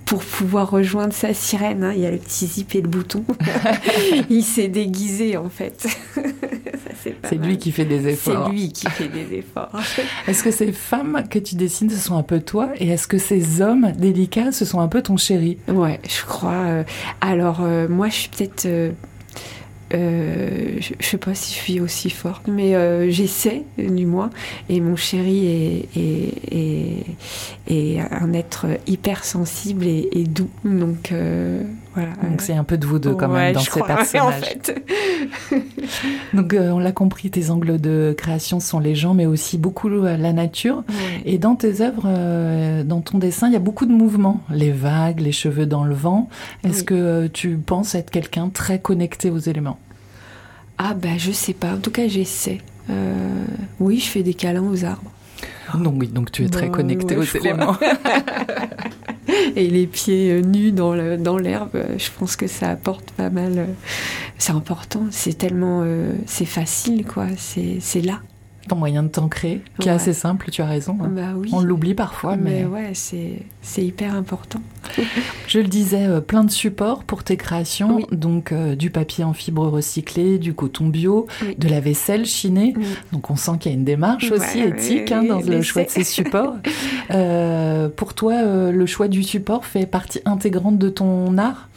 pour 0.04 0.24
pouvoir 0.24 0.70
rejoindre 0.70 1.12
sa 1.12 1.34
sirène. 1.34 1.84
Hein. 1.84 1.92
Il 1.94 2.00
y 2.00 2.06
a 2.06 2.10
le 2.10 2.18
petit 2.18 2.46
zip 2.46 2.74
et 2.74 2.80
le 2.80 2.88
bouton. 2.88 3.24
il 4.30 4.42
s'est 4.42 4.68
déguisé, 4.68 5.36
en 5.36 5.48
fait. 5.48 5.86
c'est 7.24 7.34
lui 7.36 7.58
qui 7.58 7.72
fait 7.72 7.84
des 7.84 8.08
efforts. 8.08 8.46
C'est 8.46 8.52
lui 8.52 8.72
qui 8.72 8.86
fait 8.88 9.08
des 9.08 9.38
efforts. 9.38 9.80
est-ce 10.26 10.42
que 10.42 10.50
ces 10.50 10.72
femmes 10.72 11.24
que 11.30 11.38
tu 11.38 11.54
dessines, 11.54 11.90
ce 11.90 11.96
sont 11.96 12.16
un 12.16 12.22
peu 12.22 12.40
toi? 12.40 12.70
Et 12.76 12.88
est-ce 12.88 13.06
que 13.06 13.18
ces 13.18 13.60
hommes 13.60 13.92
délicats, 13.92 14.52
ce 14.52 14.64
sont 14.64 14.80
un 14.80 14.88
peu 14.88 15.02
ton 15.02 15.16
chéri? 15.16 15.58
Ouais, 15.68 16.00
je 16.08 16.24
crois. 16.24 16.52
Euh, 16.52 16.84
alors, 17.20 17.60
euh, 17.62 17.88
moi, 17.88 18.08
je 18.08 18.14
suis 18.14 18.28
peut-être 18.28 18.66
euh, 19.94 20.76
je, 20.80 20.94
ne 20.94 21.02
sais 21.02 21.18
pas 21.18 21.34
si 21.34 21.54
je 21.54 21.58
suis 21.58 21.80
aussi 21.80 22.10
forte, 22.10 22.48
mais 22.48 22.74
euh, 22.74 23.10
j'essaie 23.10 23.62
du 23.78 24.06
moins. 24.06 24.30
Et 24.68 24.80
mon 24.80 24.96
chéri 24.96 25.86
est, 25.96 27.06
un 28.10 28.32
être 28.32 28.66
hyper 28.86 29.24
sensible 29.24 29.86
et, 29.86 30.24
doux. 30.26 30.50
Donc 30.64 31.12
euh, 31.12 31.62
voilà. 31.94 32.12
Donc 32.22 32.40
c'est 32.40 32.54
un 32.54 32.64
peu 32.64 32.78
de 32.78 32.86
vous 32.86 32.98
deux 32.98 33.14
quand 33.14 33.28
même 33.28 33.54
dans 33.54 33.60
ces 33.60 33.82
personnages. 33.82 34.26
En 34.26 34.32
fait. 34.32 34.82
Donc 36.34 36.54
on 36.58 36.78
l'a 36.78 36.92
compris, 36.92 37.30
tes 37.30 37.50
angles 37.50 37.80
de 37.80 38.14
création 38.16 38.60
sont 38.60 38.80
les 38.80 38.94
gens, 38.94 39.14
mais 39.14 39.26
aussi 39.26 39.58
beaucoup 39.58 39.88
la 39.88 40.32
nature. 40.32 40.84
Et 41.24 41.38
dans 41.38 41.54
tes 41.54 41.80
œuvres, 41.82 42.82
dans 42.84 43.00
ton 43.00 43.18
dessin, 43.18 43.48
il 43.48 43.52
y 43.52 43.56
a 43.56 43.60
beaucoup 43.60 43.86
de 43.86 43.92
mouvements, 43.92 44.40
les 44.50 44.72
vagues, 44.72 45.20
les 45.20 45.32
cheveux 45.32 45.66
dans 45.66 45.84
le 45.84 45.94
vent. 45.94 46.28
Est-ce 46.64 46.84
que 46.84 47.26
tu 47.26 47.56
penses 47.56 47.94
être 47.94 48.10
quelqu'un 48.10 48.48
très 48.48 48.78
connecté 48.78 49.30
aux 49.30 49.38
éléments? 49.38 49.78
Ah 50.78 50.94
ben 50.94 51.18
je 51.18 51.30
sais 51.30 51.52
pas, 51.52 51.74
en 51.74 51.78
tout 51.78 51.90
cas 51.90 52.08
j'essaie. 52.08 52.58
Euh, 52.90 53.44
oui, 53.78 53.98
je 53.98 54.08
fais 54.08 54.22
des 54.22 54.34
câlins 54.34 54.64
aux 54.64 54.84
arbres. 54.84 55.10
Donc 55.74 55.94
oui, 55.98 56.08
donc 56.08 56.32
tu 56.32 56.44
es 56.44 56.48
très 56.48 56.66
bah, 56.66 56.76
connecté 56.76 57.16
aux 57.16 57.22
éléments. 57.22 57.76
Et 59.56 59.68
les 59.68 59.86
pieds 59.86 60.32
euh, 60.32 60.40
nus 60.40 60.72
dans 60.72 60.94
l'herbe, 60.94 61.22
dans 61.22 61.38
je 61.38 62.10
pense 62.18 62.36
que 62.36 62.46
ça 62.46 62.70
apporte 62.70 63.10
pas 63.12 63.30
mal. 63.30 63.58
Euh, 63.58 63.66
c'est 64.38 64.52
important, 64.52 65.06
c'est 65.10 65.38
tellement, 65.38 65.84
c'est 66.26 66.46
facile 66.46 67.04
quoi, 67.06 67.26
c'est 67.36 68.02
là 68.02 68.20
ton 68.68 68.76
moyen 68.76 69.02
de 69.02 69.08
t'ancrer, 69.08 69.60
qui 69.78 69.88
est 69.88 69.92
assez 69.92 70.12
simple, 70.12 70.50
tu 70.50 70.62
as 70.62 70.66
raison. 70.66 70.96
Hein. 71.02 71.10
Bah 71.10 71.28
On 71.52 71.60
l'oublie 71.60 71.94
parfois, 71.94 72.36
mais... 72.36 72.62
mais 72.62 72.64
ouais, 72.64 72.92
c'est 72.94 73.84
hyper 73.84 74.14
important. 74.14 74.60
Je 75.48 75.58
le 75.58 75.68
disais, 75.68 76.06
euh, 76.06 76.20
plein 76.20 76.44
de 76.44 76.50
supports 76.50 77.04
pour 77.04 77.24
tes 77.24 77.36
créations, 77.36 78.06
donc 78.10 78.52
euh, 78.52 78.74
du 78.74 78.90
papier 78.90 79.24
en 79.24 79.32
fibre 79.32 79.66
recyclée, 79.66 80.38
du 80.38 80.54
coton 80.54 80.86
bio, 80.86 81.26
de 81.58 81.68
la 81.68 81.80
vaisselle 81.80 82.24
chinée. 82.24 82.74
Donc 83.12 83.30
on 83.30 83.36
sent 83.36 83.52
qu'il 83.60 83.72
y 83.72 83.74
a 83.74 83.78
une 83.78 83.84
démarche 83.84 84.30
aussi 84.30 84.60
éthique 84.60 85.12
hein, 85.12 85.24
dans 85.24 85.40
le 85.40 85.62
choix 85.62 85.84
de 85.84 85.90
ces 85.90 86.04
supports. 86.04 86.56
Euh, 87.10 87.88
pour 87.88 88.14
toi, 88.14 88.70
le 88.70 88.86
choix 88.86 89.08
du 89.08 89.22
support 89.22 89.64
fait 89.64 89.86
partie 89.86 90.20
intégrante 90.24 90.78
de 90.78 90.88
ton 90.88 91.36
art? 91.38 91.68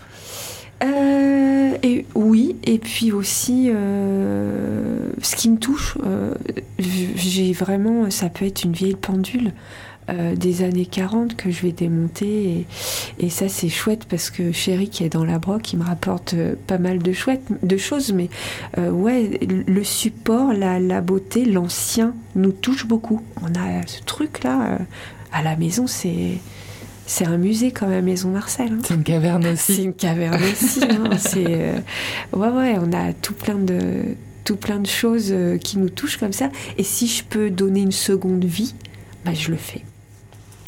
Et 1.84 2.06
oui, 2.16 2.56
et 2.64 2.80
puis 2.80 3.12
aussi, 3.12 3.70
euh, 3.70 5.10
ce 5.22 5.36
qui 5.36 5.50
me 5.50 5.58
touche, 5.58 5.98
euh, 6.06 6.34
j'ai 6.80 7.54
vraiment, 7.54 8.10
ça 8.10 8.30
peut 8.30 8.46
être 8.46 8.64
une 8.64 8.74
vieille 8.74 8.96
pendule 8.96 9.54
des 10.36 10.62
années 10.62 10.86
40 10.86 11.36
que 11.36 11.50
je 11.50 11.64
vais 11.64 11.72
démonter, 11.72 12.68
et, 13.20 13.30
ça 13.32 13.50
c'est 13.50 13.70
chouette 13.70 14.06
parce 14.06 14.30
que 14.30 14.52
Chéri 14.52 14.88
qui 14.88 15.04
est 15.04 15.10
dans 15.10 15.26
la 15.26 15.40
broc, 15.40 15.74
il 15.74 15.80
me 15.80 15.84
rapporte 15.84 16.36
pas 16.68 16.78
mal 16.78 17.00
de 17.00 17.12
chouettes, 17.12 17.42
de 17.64 17.76
choses, 17.76 18.14
mais 18.14 18.30
ouais, 18.78 19.40
le 19.50 19.84
support, 19.84 20.54
la, 20.54 20.80
la 20.80 21.02
beauté, 21.02 21.44
l'ancien 21.46 22.14
nous 22.36 22.52
touche 22.52 22.86
beaucoup. 22.86 23.24
On 23.42 23.48
a 23.60 23.88
ce 23.88 24.04
truc 24.04 24.44
là 24.44 24.78
à 25.32 25.42
la 25.42 25.56
maison, 25.56 25.88
c'est 25.88 26.38
c'est 27.08 27.26
un 27.26 27.38
musée 27.38 27.72
comme 27.72 27.92
la 27.92 28.02
Maison 28.02 28.30
Marcel. 28.30 28.72
Hein. 28.72 28.80
C'est 28.84 28.96
une 28.96 29.04
caverne 29.04 29.46
aussi. 29.48 29.76
C'est 29.76 29.84
une 29.84 29.94
caverne 29.94 30.42
aussi. 30.44 30.84
Hein. 30.84 31.04
Euh, 31.38 31.80
ouais 32.34 32.50
ouais, 32.50 32.76
on 32.80 32.94
a 32.94 33.14
tout 33.14 33.34
plein 33.34 33.56
de 33.56 34.16
tout 34.44 34.56
plein 34.56 34.80
de 34.80 34.88
choses 34.88 35.30
euh, 35.32 35.58
qui 35.58 35.78
nous 35.78 35.90
touchent 35.90 36.18
comme 36.18 36.34
ça. 36.34 36.50
Et 36.78 36.84
si 36.84 37.08
je 37.08 37.24
peux 37.24 37.50
donner 37.50 37.82
une 37.82 37.92
seconde 37.92 38.46
vie, 38.46 38.74
bah, 39.26 39.34
je 39.34 39.52
le 39.52 39.58
fais. 39.58 39.84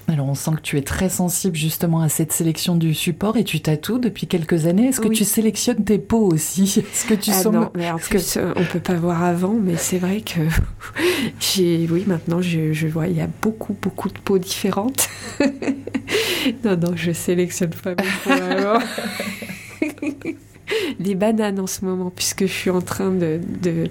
Alors 0.09 0.27
on 0.27 0.35
sent 0.35 0.51
que 0.55 0.61
tu 0.61 0.77
es 0.77 0.81
très 0.81 1.09
sensible 1.09 1.55
justement 1.55 2.01
à 2.01 2.07
cette 2.07 2.31
sélection 2.31 2.75
du 2.75 2.93
support 2.93 3.35
et 3.35 3.43
tu 3.43 3.59
tatoues 3.59 3.99
depuis 3.99 4.25
quelques 4.25 4.65
années. 4.65 4.87
Est-ce 4.87 5.01
que 5.01 5.09
tu 5.09 5.25
sélectionnes 5.25 5.83
tes 5.83 5.97
peaux 5.97 6.31
aussi? 6.31 6.63
Est-ce 6.93 7.05
que 7.05 7.13
tu 7.13 7.31
ah 7.31 7.33
sens 7.33 7.53
non, 7.53 7.69
mais 7.75 7.91
en 7.91 7.97
plus, 7.97 8.35
que... 8.35 8.59
on 8.59 8.63
peut 8.63 8.79
pas 8.79 8.95
voir 8.95 9.23
avant, 9.23 9.53
mais 9.53 9.75
c'est 9.75 9.97
vrai 9.97 10.21
que 10.21 10.39
j'ai, 11.39 11.87
oui, 11.91 12.05
maintenant 12.07 12.41
je, 12.41 12.71
je, 12.71 12.87
vois, 12.87 13.07
il 13.07 13.17
y 13.17 13.21
a 13.21 13.27
beaucoup, 13.41 13.75
beaucoup 13.81 14.07
de 14.07 14.17
peaux 14.19 14.39
différentes. 14.39 15.09
non, 16.63 16.77
non, 16.77 16.95
je 16.95 17.11
sélectionne 17.11 17.71
pas 17.71 17.91
mes 17.91 17.95
peaux 18.23 18.79
des 20.99 21.15
bananes 21.15 21.59
en 21.59 21.67
ce 21.67 21.85
moment, 21.85 22.11
puisque 22.13 22.45
je 22.45 22.51
suis 22.51 22.69
en 22.69 22.81
train 22.81 23.11
de, 23.11 23.39
de, 23.61 23.87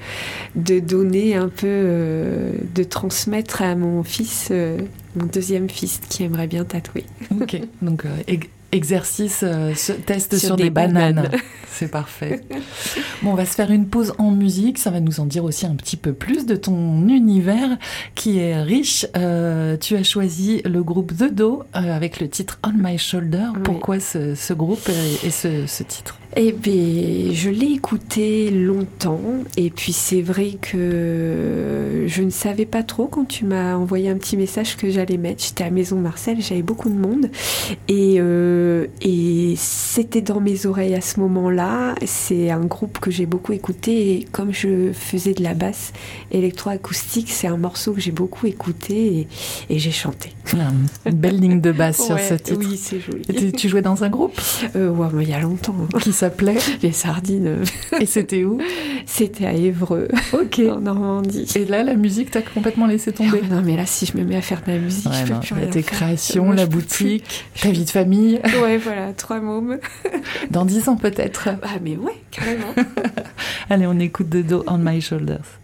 de 0.55 0.79
donner 0.81 1.35
un 1.35 1.49
peu, 1.49 1.67
euh, 1.67 2.53
de 2.75 2.85
transmettre 2.85 3.63
à 3.63 3.75
mon 3.75 4.03
fils, 4.03 4.49
euh, 4.51 4.79
mon 5.17 5.27
deuxième 5.27 5.69
fils, 5.69 6.01
qui 6.09 6.23
aimerait 6.25 6.47
bien 6.47 6.65
tatouer. 6.65 7.05
Ok, 7.41 7.61
donc 7.83 8.05
euh, 8.05 8.35
exercice, 8.73 9.45
test 10.07 10.37
sur, 10.37 10.57
des, 10.57 10.71
bananes. 10.71 11.31
C'est 11.69 11.91
parfait. 11.91 12.43
Bon, 13.23 13.33
on 13.33 13.35
va 13.35 13.45
se 13.45 13.55
faire 13.55 13.71
une 13.71 13.87
pause 13.87 14.15
en 14.19 14.31
musique. 14.31 14.79
Ça 14.79 14.91
va 14.91 15.01
nous 15.01 15.21
en 15.21 15.27
dire 15.27 15.45
aussi 15.45 15.67
un 15.67 15.75
petit 15.75 15.97
peu 15.97 16.13
plus 16.13 16.47
de 16.47 16.57
ton 16.57 17.07
univers 17.09 17.77
qui 18.15 18.39
est 18.39 18.61
riche. 18.63 19.07
tu 19.13 19.97
as 19.97 20.03
choisi 20.03 20.63
le 20.65 20.83
groupe 20.83 21.15
The 21.17 21.33
Do 21.33 21.65
avec 21.73 22.21
le 22.21 22.29
titre 22.29 22.59
On 22.65 22.73
My 22.73 22.97
Shoulder. 22.97 23.49
Pourquoi 23.63 24.01
ce, 24.01 24.53
groupe 24.55 24.89
et, 25.23 25.31
ce, 25.31 25.67
ce 25.67 25.83
titre? 25.83 26.19
Eh 26.35 26.53
bien, 26.53 27.33
je 27.33 27.51
l'ai 27.51 27.73
écouté 27.73 28.51
longtemps 28.51 29.21
et 29.57 29.71
puis 29.71 29.93
c'est 29.93 30.23
vrai 30.23 30.59
que 30.61 32.05
je 32.07 32.23
ne 32.23 32.31
savais 32.31 32.67
pas 32.67 32.83
trop 32.83 33.07
quand 33.07 33.25
tu 33.25 33.45
m'as 33.45 33.77
envoyé 33.77 34.09
un 34.09 34.17
petit 34.17 34.37
message 34.37 34.77
que 34.77 34.91
j'allais 34.91 35.19
mettre. 35.19 35.45
J'étais 35.45 35.65
à 35.65 35.71
Maison 35.71 35.97
Marcel, 35.97 36.41
j'avais 36.41 36.63
beaucoup 36.63 36.89
de 36.89 36.95
monde 36.95 37.31
et, 37.89 38.17
euh, 38.19 38.87
et 39.03 39.55
c'était 39.57 40.21
dans 40.21 40.41
mes 40.41 40.67
oreilles 40.67 40.95
à 40.95 41.01
ce 41.01 41.21
moment-là. 41.21 41.95
C'est 42.05 42.51
un 42.51 42.65
groupe 42.65 42.99
que 42.99 43.11
j'ai 43.11 43.27
beaucoup 43.27 43.53
écouté 43.53 44.13
et 44.13 44.27
comme 44.33 44.53
je 44.53 44.93
faisais 44.93 45.35
de 45.35 45.43
la 45.43 45.55
basse 45.55 45.93
électroacoustique, 46.33 47.31
c'est 47.31 47.47
un 47.47 47.57
morceau 47.57 47.93
que 47.93 48.01
j'ai 48.01 48.13
beaucoup 48.13 48.47
écouté 48.47 49.29
et, 49.71 49.79
j'ai 49.79 49.91
chanté. 49.91 50.33
Une 51.07 51.13
belle 51.13 51.39
ligne 51.39 51.61
de 51.61 51.73
basse 51.73 52.05
sur 52.05 52.19
ce 52.19 52.35
titre. 52.35 52.59
Oui, 52.59 52.77
c'est 52.77 52.99
joli. 52.99 53.23
Tu, 53.23 53.53
tu, 53.53 53.69
jouais 53.69 53.83
dans 53.83 54.05
un 54.05 54.09
groupe? 54.09 54.41
Euh, 54.75 54.97
Ouais, 54.97 55.09
mais 55.13 55.25
il 55.25 55.31
y 55.31 55.35
a 55.35 55.41
longtemps. 55.41 55.75
Hein. 55.79 55.99
Qui 56.01 56.13
s'appelait 56.17 56.57
Les 56.83 56.93
Sardines. 56.93 57.59
Et 58.01 58.07
c'était 58.07 58.45
où 58.45 58.59
C'était 59.05 59.47
à 59.47 59.53
Évreux, 59.53 60.09
ok, 60.33 60.61
en 60.71 60.81
Normandie. 60.81 61.47
Et 61.55 61.65
là, 61.65 61.83
la 61.83 61.95
musique, 61.95 62.31
t'as 62.31 62.43
complètement 62.43 62.87
laissé 62.87 63.13
tomber. 63.13 63.43
non, 63.51 63.63
mais 63.65 63.77
là, 63.77 63.87
si 63.87 64.07
je 64.07 64.17
me 64.17 64.25
mets 64.25 64.37
à 64.37 64.43
faire 64.43 64.63
de 64.67 64.73
la 64.73 64.79
musique, 64.79 65.13
je 65.13 65.33
peux 65.33 65.41
plus 65.41 65.55
rien 65.55 65.67
Tes 65.69 65.83
créations, 65.83 66.51
la 66.53 66.67
boutique, 66.67 67.45
ta 67.61 67.71
vie 67.71 67.85
de 67.85 67.91
famille. 67.91 68.41
Ouais, 68.57 68.79
voilà, 68.79 69.13
trois 69.13 69.39
mômes. 69.39 69.79
Dans 70.51 70.65
dix 70.65 70.89
ans 70.89 70.97
peut-être. 70.97 71.51
Ah, 71.63 71.79
mais 71.83 71.97
ouais, 71.97 72.15
carrément. 72.31 72.73
Allez, 73.69 73.87
on 73.87 73.99
écoute 74.01 74.31
de 74.31 74.41
dos 74.41 74.65
on 74.67 74.79
my 74.79 75.01
shoulders. 75.01 75.61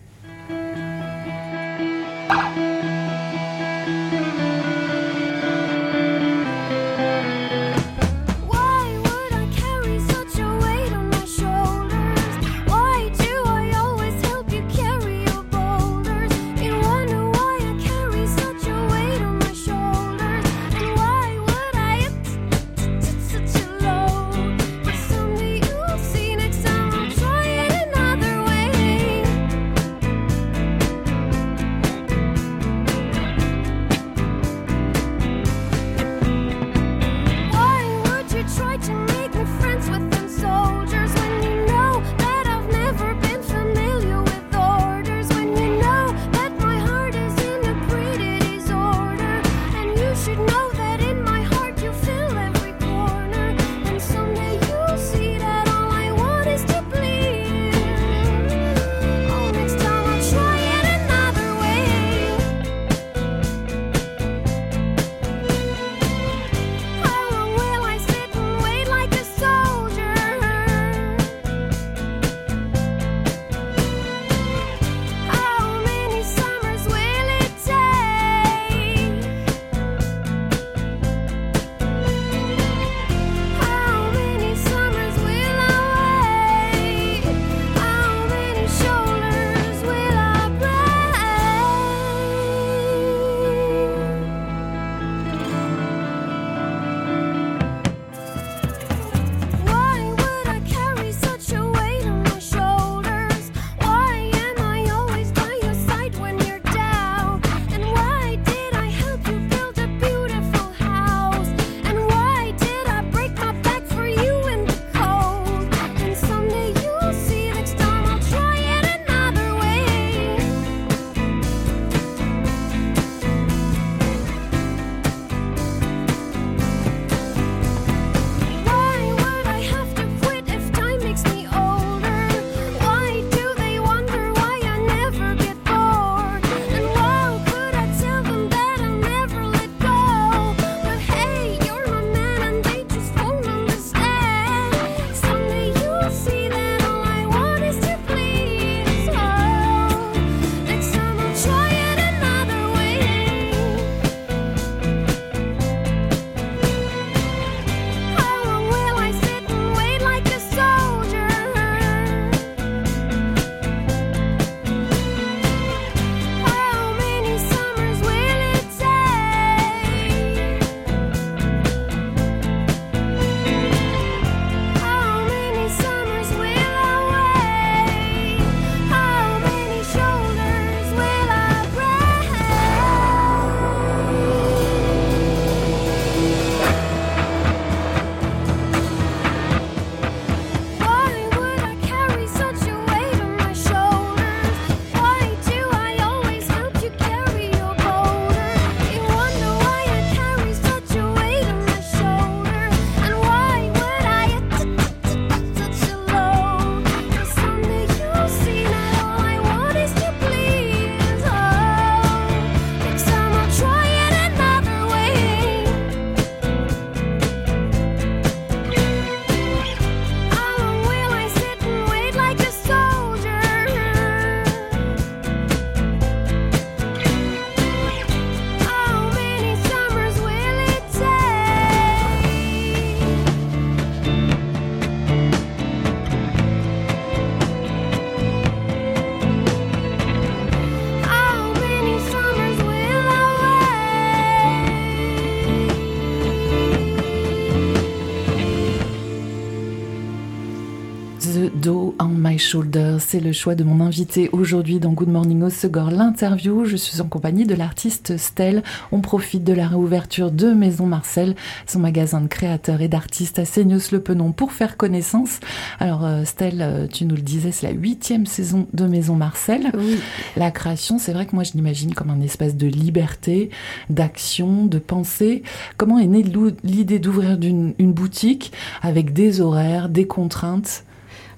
Shoulders, 252.39 253.01
c'est 253.01 253.21
le 253.21 253.33
choix 253.33 253.55
de 253.55 253.63
mon 253.63 253.85
invité 253.85 254.29
aujourd'hui 254.33 254.81
dans 254.81 254.93
Good 254.93 255.09
Morning 255.09 255.43
Osegor, 255.43 255.91
l'interview. 255.91 256.65
Je 256.65 256.77
suis 256.77 257.01
en 257.01 257.07
compagnie 257.07 257.45
de 257.45 257.55
l'artiste 257.55 258.17
Stell. 258.17 258.63
On 258.91 259.01
profite 259.01 259.45
de 259.45 259.53
la 259.53 259.69
réouverture 259.69 260.31
de 260.31 260.53
Maison 260.53 260.87
Marcel, 260.87 261.37
son 261.67 261.79
magasin 261.79 262.21
de 262.21 262.27
créateurs 262.27 262.81
et 262.81 262.89
d'artistes 262.89 263.39
à 263.39 263.45
Seignos-le-Penon 263.45 264.33
pour 264.33 264.53
faire 264.53 264.77
connaissance. 264.77 265.39
Alors 265.79 266.05
euh, 266.05 266.25
Stell, 266.25 266.63
euh, 266.63 266.87
tu 266.87 267.05
nous 267.05 267.15
le 267.15 267.23
disais, 267.23 267.53
c'est 267.53 267.67
la 267.67 267.73
huitième 267.73 268.27
saison 268.27 268.67
de 268.73 268.87
Maison 268.87 269.15
Marcel. 269.15 269.71
Oui. 269.75 269.99
La 270.37 270.51
création, 270.51 270.99
c'est 270.99 271.13
vrai 271.13 271.27
que 271.27 271.35
moi 271.35 271.45
je 271.45 271.53
l'imagine 271.53 271.95
comme 271.95 272.11
un 272.11 272.21
espace 272.23 272.57
de 272.57 272.67
liberté, 272.67 273.51
d'action, 273.89 274.67
de 274.67 274.79
pensée. 274.79 275.43
Comment 275.77 275.99
est 275.99 276.07
née 276.07 276.25
l'idée 276.65 276.99
d'ouvrir 276.99 277.39
une 277.41 277.93
boutique 277.93 278.53
avec 278.83 279.13
des 279.13 279.41
horaires, 279.41 279.89
des 279.89 280.07
contraintes? 280.07 280.85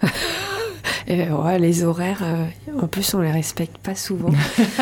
ouais, 1.08 1.58
les 1.58 1.84
horaires, 1.84 2.22
euh, 2.22 2.46
en 2.80 2.86
plus, 2.86 3.14
on 3.14 3.20
les 3.20 3.30
respecte 3.30 3.78
pas 3.78 3.94
souvent. 3.94 4.32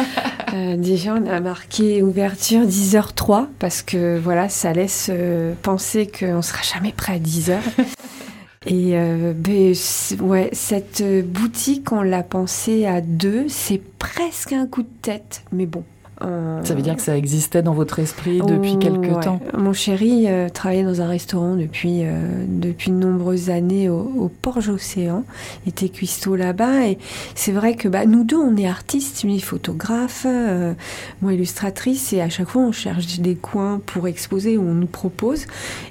euh, 0.54 0.76
déjà, 0.76 1.14
on 1.14 1.26
a 1.26 1.40
marqué 1.40 2.02
ouverture 2.02 2.62
10h03 2.62 3.46
parce 3.58 3.82
que 3.82 4.18
voilà, 4.18 4.48
ça 4.48 4.72
laisse 4.72 5.08
euh, 5.12 5.54
penser 5.62 6.06
qu'on 6.06 6.42
sera 6.42 6.62
jamais 6.62 6.92
prêt 6.92 7.14
à 7.14 7.18
10h. 7.18 7.58
Et 8.64 8.92
ben, 8.92 9.74
ouais, 10.20 10.48
cette 10.52 11.02
boutique, 11.26 11.90
on 11.90 12.00
l'a 12.00 12.22
pensée 12.22 12.86
à 12.86 13.00
deux. 13.00 13.46
C'est 13.48 13.82
presque 13.98 14.52
un 14.52 14.68
coup 14.68 14.82
de 14.82 14.88
tête, 15.02 15.42
mais 15.50 15.66
bon, 15.66 15.82
euh, 16.20 16.62
ça 16.62 16.74
veut 16.74 16.82
dire 16.82 16.96
que 16.96 17.02
ça 17.02 17.16
existait 17.16 17.62
dans 17.62 17.72
votre 17.72 17.98
esprit 17.98 18.40
depuis 18.46 18.78
quelque 18.78 19.20
temps 19.22 19.40
Mon 19.56 19.72
chéri 19.72 20.26
euh, 20.28 20.48
travaillait 20.48 20.84
dans 20.84 21.00
un 21.00 21.08
restaurant 21.08 21.56
depuis, 21.56 22.04
euh, 22.04 22.44
depuis 22.46 22.90
de 22.90 22.96
nombreuses 22.96 23.50
années 23.50 23.88
au, 23.88 24.12
au 24.16 24.28
Porge 24.28 24.68
Océan. 24.68 25.24
Il 25.64 25.70
était 25.70 25.88
cuistot 25.88 26.36
là-bas. 26.36 26.86
Et 26.86 26.98
c'est 27.34 27.52
vrai 27.52 27.74
que 27.74 27.88
bah, 27.88 28.06
nous 28.06 28.24
deux, 28.24 28.36
on 28.36 28.56
est 28.56 28.68
artistes, 28.68 29.24
lui 29.24 29.40
photographe, 29.40 30.26
moi 31.22 31.32
illustratrice. 31.32 32.12
Et 32.12 32.20
à 32.20 32.28
chaque 32.28 32.48
fois, 32.48 32.62
on 32.62 32.72
cherche 32.72 33.18
des 33.18 33.34
coins 33.34 33.80
pour 33.86 34.06
exposer 34.06 34.56
où 34.58 34.62
on 34.62 34.74
nous 34.74 34.86
propose. 34.86 35.46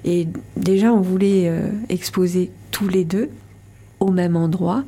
Et 0.06 0.28
déjà, 0.56 0.94
on 0.94 1.02
voulait 1.02 1.52
exposer 1.90 2.52
tous 2.72 2.88
les 2.88 3.04
deux 3.04 3.30
au 4.02 4.12
même 4.12 4.36
endroit. 4.36 4.84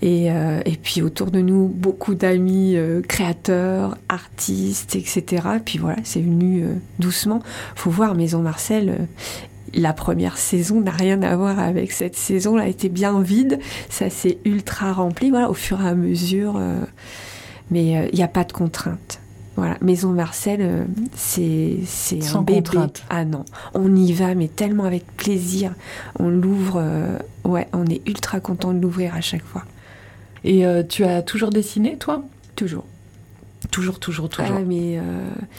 Et, 0.00 0.30
euh, 0.30 0.62
et 0.64 0.76
puis 0.76 1.02
autour 1.02 1.30
de 1.30 1.40
nous, 1.40 1.68
beaucoup 1.68 2.14
d'amis 2.14 2.76
euh, 2.76 3.02
créateurs, 3.02 3.98
artistes, 4.08 4.96
etc. 4.96 5.42
Puis 5.62 5.78
voilà, 5.78 5.98
c'est 6.04 6.22
venu 6.22 6.62
euh, 6.62 6.74
doucement. 6.98 7.42
faut 7.74 7.90
voir, 7.90 8.14
Maison 8.14 8.40
Marcel, 8.40 9.08
la 9.74 9.92
première 9.92 10.38
saison 10.38 10.80
n'a 10.80 10.92
rien 10.92 11.22
à 11.22 11.36
voir 11.36 11.58
avec 11.58 11.92
cette 11.92 12.16
saison. 12.16 12.56
A 12.56 12.68
été 12.68 12.88
bien 12.88 13.20
vide. 13.20 13.58
Ça 13.90 14.08
s'est 14.08 14.38
ultra 14.44 14.92
rempli, 14.92 15.30
voilà, 15.30 15.50
au 15.50 15.54
fur 15.54 15.82
et 15.82 15.88
à 15.88 15.94
mesure. 15.94 16.60
mais 17.70 18.08
il 18.12 18.14
n'y 18.14 18.22
a 18.22 18.28
pas 18.28 18.44
de 18.44 18.52
contraintes. 18.52 19.21
Voilà, 19.62 19.76
Maison 19.80 20.08
Marcel, 20.08 20.58
euh, 20.60 20.84
c'est 21.14 21.78
c'est 21.86 22.34
un 22.34 22.42
bébé. 22.42 22.62
Contrainte. 22.62 23.04
Ah 23.08 23.24
non, 23.24 23.44
on 23.74 23.94
y 23.94 24.12
va, 24.12 24.34
mais 24.34 24.48
tellement 24.48 24.82
avec 24.82 25.06
plaisir. 25.16 25.72
On 26.18 26.30
l'ouvre, 26.30 26.80
euh, 26.82 27.16
ouais, 27.44 27.68
on 27.72 27.86
est 27.86 28.02
ultra 28.08 28.40
content 28.40 28.72
de 28.72 28.80
l'ouvrir 28.80 29.14
à 29.14 29.20
chaque 29.20 29.44
fois. 29.44 29.62
Et 30.42 30.66
euh, 30.66 30.82
tu 30.82 31.04
as 31.04 31.22
toujours 31.22 31.50
dessiné, 31.50 31.96
toi? 31.96 32.24
Toujours. 32.56 32.84
Toujours, 33.70 34.00
toujours, 34.00 34.28
toujours. 34.28 34.56
Ah, 34.58 34.62
mais 34.66 34.98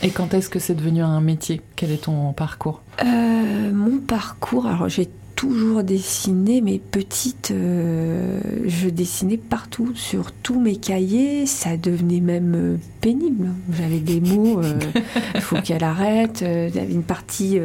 Et 0.01 0.09
quand 0.09 0.33
est-ce 0.33 0.49
que 0.49 0.59
c'est 0.59 0.75
devenu 0.75 1.01
un 1.01 1.21
métier? 1.21 1.61
Quel 1.77 1.91
est 1.91 2.03
ton 2.03 2.33
parcours? 2.33 2.81
Mon 3.05 3.99
parcours, 3.99 4.65
alors 4.67 4.89
j'ai 4.89 5.07
toujours 5.43 5.84
dessiné, 5.84 6.62
mais 6.62 6.79
petite, 6.79 7.51
euh, 7.51 8.39
je 8.65 8.88
dessinais 8.88 9.36
partout, 9.36 9.91
sur 9.93 10.32
tous 10.32 10.58
mes 10.58 10.77
cahiers. 10.77 11.45
Ça 11.47 11.75
devenait 11.75 12.21
même 12.21 12.53
euh, 12.56 12.77
pénible. 13.01 13.49
J'avais 13.77 13.99
des 13.99 14.21
mots, 14.21 14.62
il 14.62 14.67
euh, 14.69 15.01
faut 15.41 15.58
qu'elle 15.58 15.84
arrête. 15.84 16.43
Avait 16.43 16.93
une 16.93 17.03
partie 17.03 17.60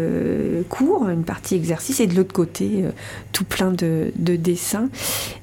cours, 0.69 1.09
une 1.09 1.23
partie 1.23 1.55
exercice, 1.55 2.01
et 2.01 2.09
de 2.09 2.17
l'autre 2.17 2.33
côté, 2.33 2.85
tout 3.31 3.45
plein 3.45 3.71
de, 3.71 4.11
dessins. 4.17 4.89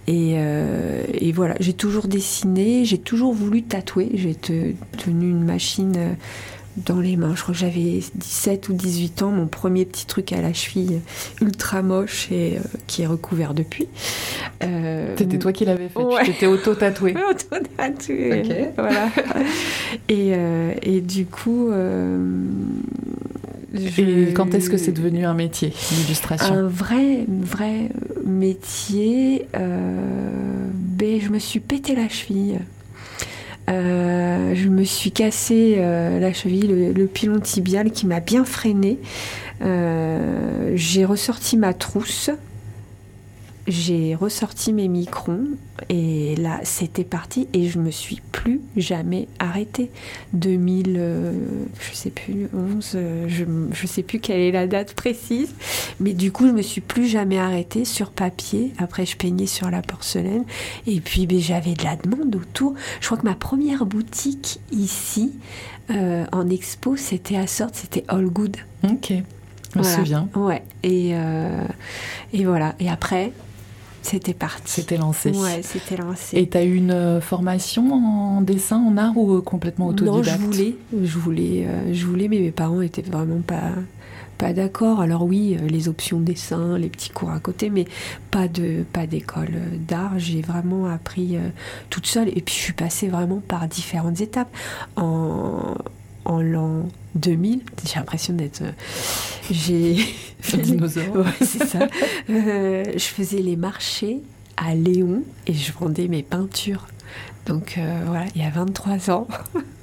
Et, 0.07 0.33
et 0.33 1.31
voilà, 1.31 1.55
j'ai 1.61 1.73
toujours 1.73 2.07
dessiné, 2.07 2.83
j'ai 2.83 2.97
toujours 2.97 3.33
voulu 3.33 3.63
tatouer. 3.63 4.11
J'ai 4.13 4.35
tenu 4.35 5.29
une 5.29 5.43
machine 5.43 6.17
dans 6.77 6.99
les 6.99 7.15
mains. 7.15 7.33
Je 7.35 7.41
crois 7.41 7.53
que 7.53 7.59
j'avais 7.59 8.01
17 8.15 8.69
ou 8.69 8.73
18 8.73 9.21
ans, 9.21 9.31
mon 9.31 9.47
premier 9.47 9.85
petit 9.85 10.05
truc 10.05 10.33
à 10.33 10.41
la 10.41 10.53
cheville 10.53 11.01
ultra 11.41 11.81
moche 11.81 12.31
et 12.31 12.57
euh, 12.57 12.61
qui 12.87 13.03
est 13.03 13.07
recouvert 13.07 13.53
depuis. 13.53 13.87
Euh, 14.63 15.15
C'était 15.17 15.39
toi 15.39 15.53
qui 15.53 15.65
l'avais 15.65 15.89
fait, 15.89 15.99
ouais. 15.99 16.23
tu 16.25 16.31
t'étais 16.31 16.47
auto-tatoué. 16.47 17.15
auto-tatoué, 17.29 18.41
okay. 18.41 18.67
voilà. 18.77 19.09
et, 20.09 20.31
euh, 20.33 20.73
et, 20.81 21.01
du 21.01 21.25
coup... 21.25 21.69
Je... 23.73 24.01
Et 24.01 24.33
quand 24.33 24.53
est-ce 24.53 24.69
que 24.69 24.77
c'est 24.77 24.93
devenu 24.93 25.25
un 25.25 25.33
métier, 25.33 25.73
l'illustration? 25.91 26.53
Un 26.53 26.67
vrai, 26.67 27.25
vrai 27.27 27.89
métier. 28.25 29.47
ben, 29.53 31.19
je 31.19 31.29
me 31.29 31.39
suis 31.39 31.59
pété 31.59 31.93
la 31.93 32.07
cheville. 32.07 32.59
Euh, 33.69 34.53
je 34.53 34.69
me 34.69 34.83
suis 34.83 35.11
cassé 35.11 35.75
euh, 35.77 36.19
la 36.19 36.33
cheville, 36.33 36.67
le, 36.67 36.93
le, 36.93 37.07
pilon 37.07 37.39
tibial 37.39 37.91
qui 37.91 38.05
m'a 38.05 38.19
bien 38.19 38.45
freiné. 38.45 38.99
Euh, 39.61 40.71
j'ai 40.75 41.05
ressorti 41.05 41.57
ma 41.57 41.73
trousse 41.73 42.29
j'ai 43.67 44.15
ressorti 44.15 44.73
mes 44.73 44.87
microns 44.87 45.45
et 45.89 46.35
là 46.35 46.59
c'était 46.63 47.03
parti 47.03 47.47
et 47.53 47.67
je 47.67 47.79
me 47.79 47.89
suis 47.89 48.21
plus 48.31 48.61
jamais 48.77 49.27
arrêtée. 49.39 49.89
2000, 50.33 50.95
euh, 50.97 51.33
je 51.79 51.95
sais 51.95 52.11
plus, 52.11 52.47
11, 52.53 52.91
euh, 52.95 53.25
je, 53.27 53.43
je 53.71 53.87
sais 53.87 54.03
plus 54.03 54.19
quelle 54.19 54.39
est 54.39 54.51
la 54.51 54.67
date 54.67 54.93
précise, 54.93 55.53
mais 55.99 56.13
du 56.13 56.31
coup 56.31 56.47
je 56.47 56.51
me 56.51 56.61
suis 56.61 56.81
plus 56.81 57.07
jamais 57.07 57.39
arrêtée 57.39 57.85
sur 57.85 58.11
papier. 58.11 58.71
Après 58.77 59.05
je 59.05 59.17
peignais 59.17 59.47
sur 59.47 59.69
la 59.71 59.81
porcelaine 59.81 60.45
et 60.85 61.01
puis 61.01 61.25
ben, 61.25 61.39
j'avais 61.39 61.73
de 61.73 61.83
la 61.83 61.95
demande 61.95 62.35
autour. 62.35 62.75
Je 63.01 63.05
crois 63.07 63.17
que 63.17 63.25
ma 63.25 63.35
première 63.35 63.85
boutique 63.85 64.59
ici 64.71 65.33
euh, 65.89 66.25
en 66.31 66.49
expo 66.49 66.95
c'était 66.97 67.37
à 67.37 67.47
sorte, 67.47 67.75
c'était 67.75 68.03
All 68.07 68.25
Good. 68.27 68.57
Ok. 68.83 69.13
Je 69.75 69.79
me 69.79 69.83
voilà. 69.83 69.97
souviens. 69.97 70.29
Ouais. 70.35 70.63
Et, 70.83 71.11
euh, 71.13 71.65
et 72.31 72.45
voilà. 72.45 72.75
Et 72.79 72.89
après, 72.89 73.31
c'était 74.05 74.33
parti. 74.33 74.71
C'était 74.71 74.97
lancé. 74.97 75.31
Ouais, 75.31 75.61
c'était 75.61 75.97
lancé. 75.97 76.37
Et 76.37 76.47
tu 76.47 76.57
as 76.57 76.63
eu 76.63 76.75
une 76.75 76.91
euh, 76.91 77.21
formation 77.21 77.93
en 77.93 78.41
dessin, 78.41 78.77
en 78.77 78.97
art 78.97 79.17
ou 79.17 79.41
complètement 79.41 79.87
autodidacte 79.87 80.41
Non, 80.41 80.51
je 80.51 80.57
voulais, 80.57 80.75
je 81.03 81.17
voulais, 81.17 81.65
euh, 81.67 81.93
je 81.93 82.05
voulais, 82.05 82.27
mais 82.27 82.39
mes 82.39 82.51
parents 82.51 82.81
étaient 82.81 83.01
vraiment 83.01 83.41
pas 83.41 83.71
pas 84.37 84.53
d'accord. 84.53 85.01
Alors 85.01 85.23
oui, 85.23 85.57
euh, 85.59 85.67
les 85.67 85.87
options 85.87 86.19
dessin, 86.19 86.77
les 86.77 86.89
petits 86.89 87.09
cours 87.09 87.31
à 87.31 87.39
côté, 87.39 87.69
mais 87.69 87.85
pas 88.31 88.47
de 88.47 88.83
pas 88.91 89.07
d'école 89.07 89.53
d'art. 89.87 90.13
J'ai 90.17 90.41
vraiment 90.41 90.85
appris 90.85 91.37
euh, 91.37 91.49
toute 91.89 92.05
seule 92.05 92.29
et 92.29 92.41
puis 92.41 92.53
je 92.55 92.59
suis 92.59 92.73
passée 92.73 93.07
vraiment 93.07 93.41
par 93.45 93.67
différentes 93.67 94.21
étapes. 94.21 94.53
En 94.95 95.75
en 96.25 96.41
l'an 96.41 96.89
2000, 97.15 97.61
j'ai 97.85 97.95
l'impression 97.95 98.33
d'être. 98.33 98.61
Euh, 98.61 98.71
j'ai. 99.49 99.97
Un 100.53 100.57
dinosaure. 100.57 101.15
ouais, 101.15 101.45
c'est 101.45 101.65
ça. 101.65 101.87
Euh, 102.29 102.83
je 102.93 103.05
faisais 103.05 103.39
les 103.39 103.55
marchés 103.55 104.21
à 104.57 104.75
Léon 104.75 105.23
et 105.47 105.53
je 105.53 105.71
vendais 105.71 106.07
mes 106.07 106.21
peintures. 106.23 106.87
Donc 107.45 107.77
euh, 107.77 108.03
voilà, 108.05 108.25
il 108.35 108.41
y 108.41 108.45
a 108.45 108.49
23 108.49 109.11
ans. 109.11 109.27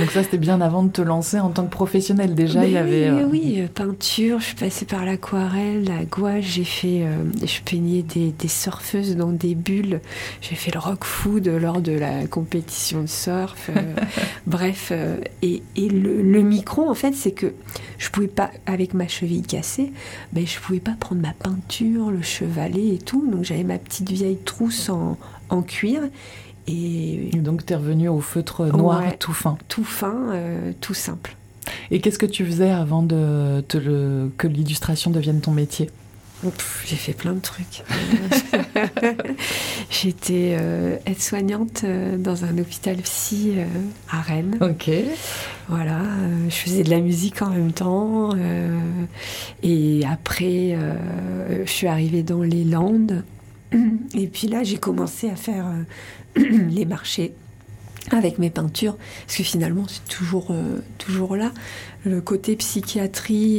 Donc 0.00 0.10
ça, 0.12 0.22
c'était 0.22 0.38
bien 0.38 0.60
avant 0.62 0.82
de 0.82 0.88
te 0.90 1.02
lancer 1.02 1.38
en 1.38 1.50
tant 1.50 1.64
que 1.66 1.70
professionnel. 1.70 2.34
Déjà, 2.34 2.60
Mais 2.60 2.68
il 2.68 2.72
y 2.72 2.76
avait... 2.78 3.10
Oui, 3.10 3.20
euh, 3.20 3.26
oui, 3.30 3.54
euh, 3.60 3.66
peinture, 3.72 4.40
je 4.40 4.46
suis 4.46 4.54
passée 4.54 4.86
par 4.86 5.04
l'aquarelle, 5.04 5.84
la 5.84 6.04
gouache, 6.04 6.44
j'ai 6.46 6.64
fait... 6.64 7.02
euh, 7.02 7.16
je 7.44 7.60
peignais 7.60 8.02
des, 8.02 8.32
des 8.32 8.48
surfeuses 8.48 9.14
dans 9.16 9.30
des 9.30 9.54
bulles. 9.54 10.00
J'ai 10.40 10.54
fait 10.54 10.72
le 10.72 10.80
rock 10.80 11.04
food 11.04 11.46
lors 11.48 11.82
de 11.82 11.92
la 11.92 12.26
compétition 12.26 13.02
de 13.02 13.06
surf. 13.08 13.68
euh, 13.76 13.94
bref, 14.46 14.88
euh, 14.90 15.18
et, 15.42 15.62
et 15.76 15.88
le, 15.90 16.22
le 16.22 16.40
micro, 16.42 16.88
en 16.88 16.94
fait, 16.94 17.12
c'est 17.14 17.32
que 17.32 17.52
je 17.98 18.08
pouvais 18.10 18.28
pas, 18.28 18.50
avec 18.66 18.94
ma 18.94 19.06
cheville 19.06 19.42
cassée, 19.42 19.92
ben, 20.32 20.46
je 20.46 20.58
pouvais 20.58 20.80
pas 20.80 20.94
prendre 20.98 21.20
ma 21.20 21.34
peinture, 21.34 22.10
le 22.10 22.22
chevalet 22.22 22.94
et 22.94 22.98
tout. 22.98 23.26
Donc 23.30 23.44
j'avais 23.44 23.64
ma 23.64 23.78
petite 23.78 24.10
vieille 24.10 24.38
trousse 24.44 24.88
en, 24.88 25.18
en 25.50 25.60
cuir. 25.62 26.00
Et 26.68 27.30
Et 27.34 27.38
donc, 27.40 27.66
tu 27.66 27.72
es 27.72 27.76
revenu 27.76 28.08
au 28.08 28.20
feutre 28.20 28.66
noir 28.66 29.00
Ouais. 29.00 29.16
tout 29.18 29.32
fin. 29.32 29.58
tout 29.68 29.84
fin, 29.84 30.14
euh, 30.32 30.72
tout 30.80 30.94
simple. 30.94 31.34
Et 31.90 32.00
qu'est-ce 32.00 32.18
que 32.18 32.26
tu 32.26 32.44
faisais 32.46 32.70
avant 32.70 33.02
de 33.02 33.62
te 33.68 33.76
le... 33.78 34.30
que 34.38 34.46
l'illustration 34.46 35.10
devienne 35.10 35.40
ton 35.40 35.50
métier? 35.52 35.90
J'ai 36.86 36.96
fait 36.96 37.12
plein 37.12 37.34
de 37.34 37.40
trucs. 37.40 37.82
J'étais 39.90 40.56
euh, 40.58 40.96
aide-soignante 41.06 41.82
euh, 41.84 42.16
dans 42.16 42.44
un 42.44 42.56
hôpital 42.58 42.96
psy 42.96 43.52
euh, 43.56 43.64
à 44.10 44.20
Rennes. 44.22 44.56
Ok. 44.60 44.90
Voilà, 45.68 46.00
euh, 46.00 46.46
je 46.48 46.54
faisais 46.54 46.82
de 46.82 46.90
la 46.90 47.00
musique 47.00 47.42
en 47.42 47.50
même 47.50 47.72
temps. 47.72 48.30
euh, 48.36 48.78
et 49.62 50.02
après, 50.10 50.72
euh, 50.72 51.64
je 51.66 51.70
suis 51.70 51.86
arrivée 51.86 52.22
dans 52.22 52.42
les 52.42 52.64
Landes. 52.64 53.22
Et 54.14 54.26
puis 54.26 54.48
là, 54.48 54.62
j'ai 54.62 54.78
commencé 54.78 55.30
à 55.30 55.36
faire 55.36 55.66
les 56.36 56.84
marchés 56.84 57.34
avec 58.10 58.38
mes 58.38 58.50
peintures, 58.50 58.96
parce 59.26 59.36
que 59.36 59.42
finalement, 59.44 59.84
c'est 59.86 60.08
toujours, 60.08 60.52
toujours 60.98 61.36
là. 61.36 61.52
Le 62.04 62.20
côté 62.20 62.56
psychiatrie 62.56 63.56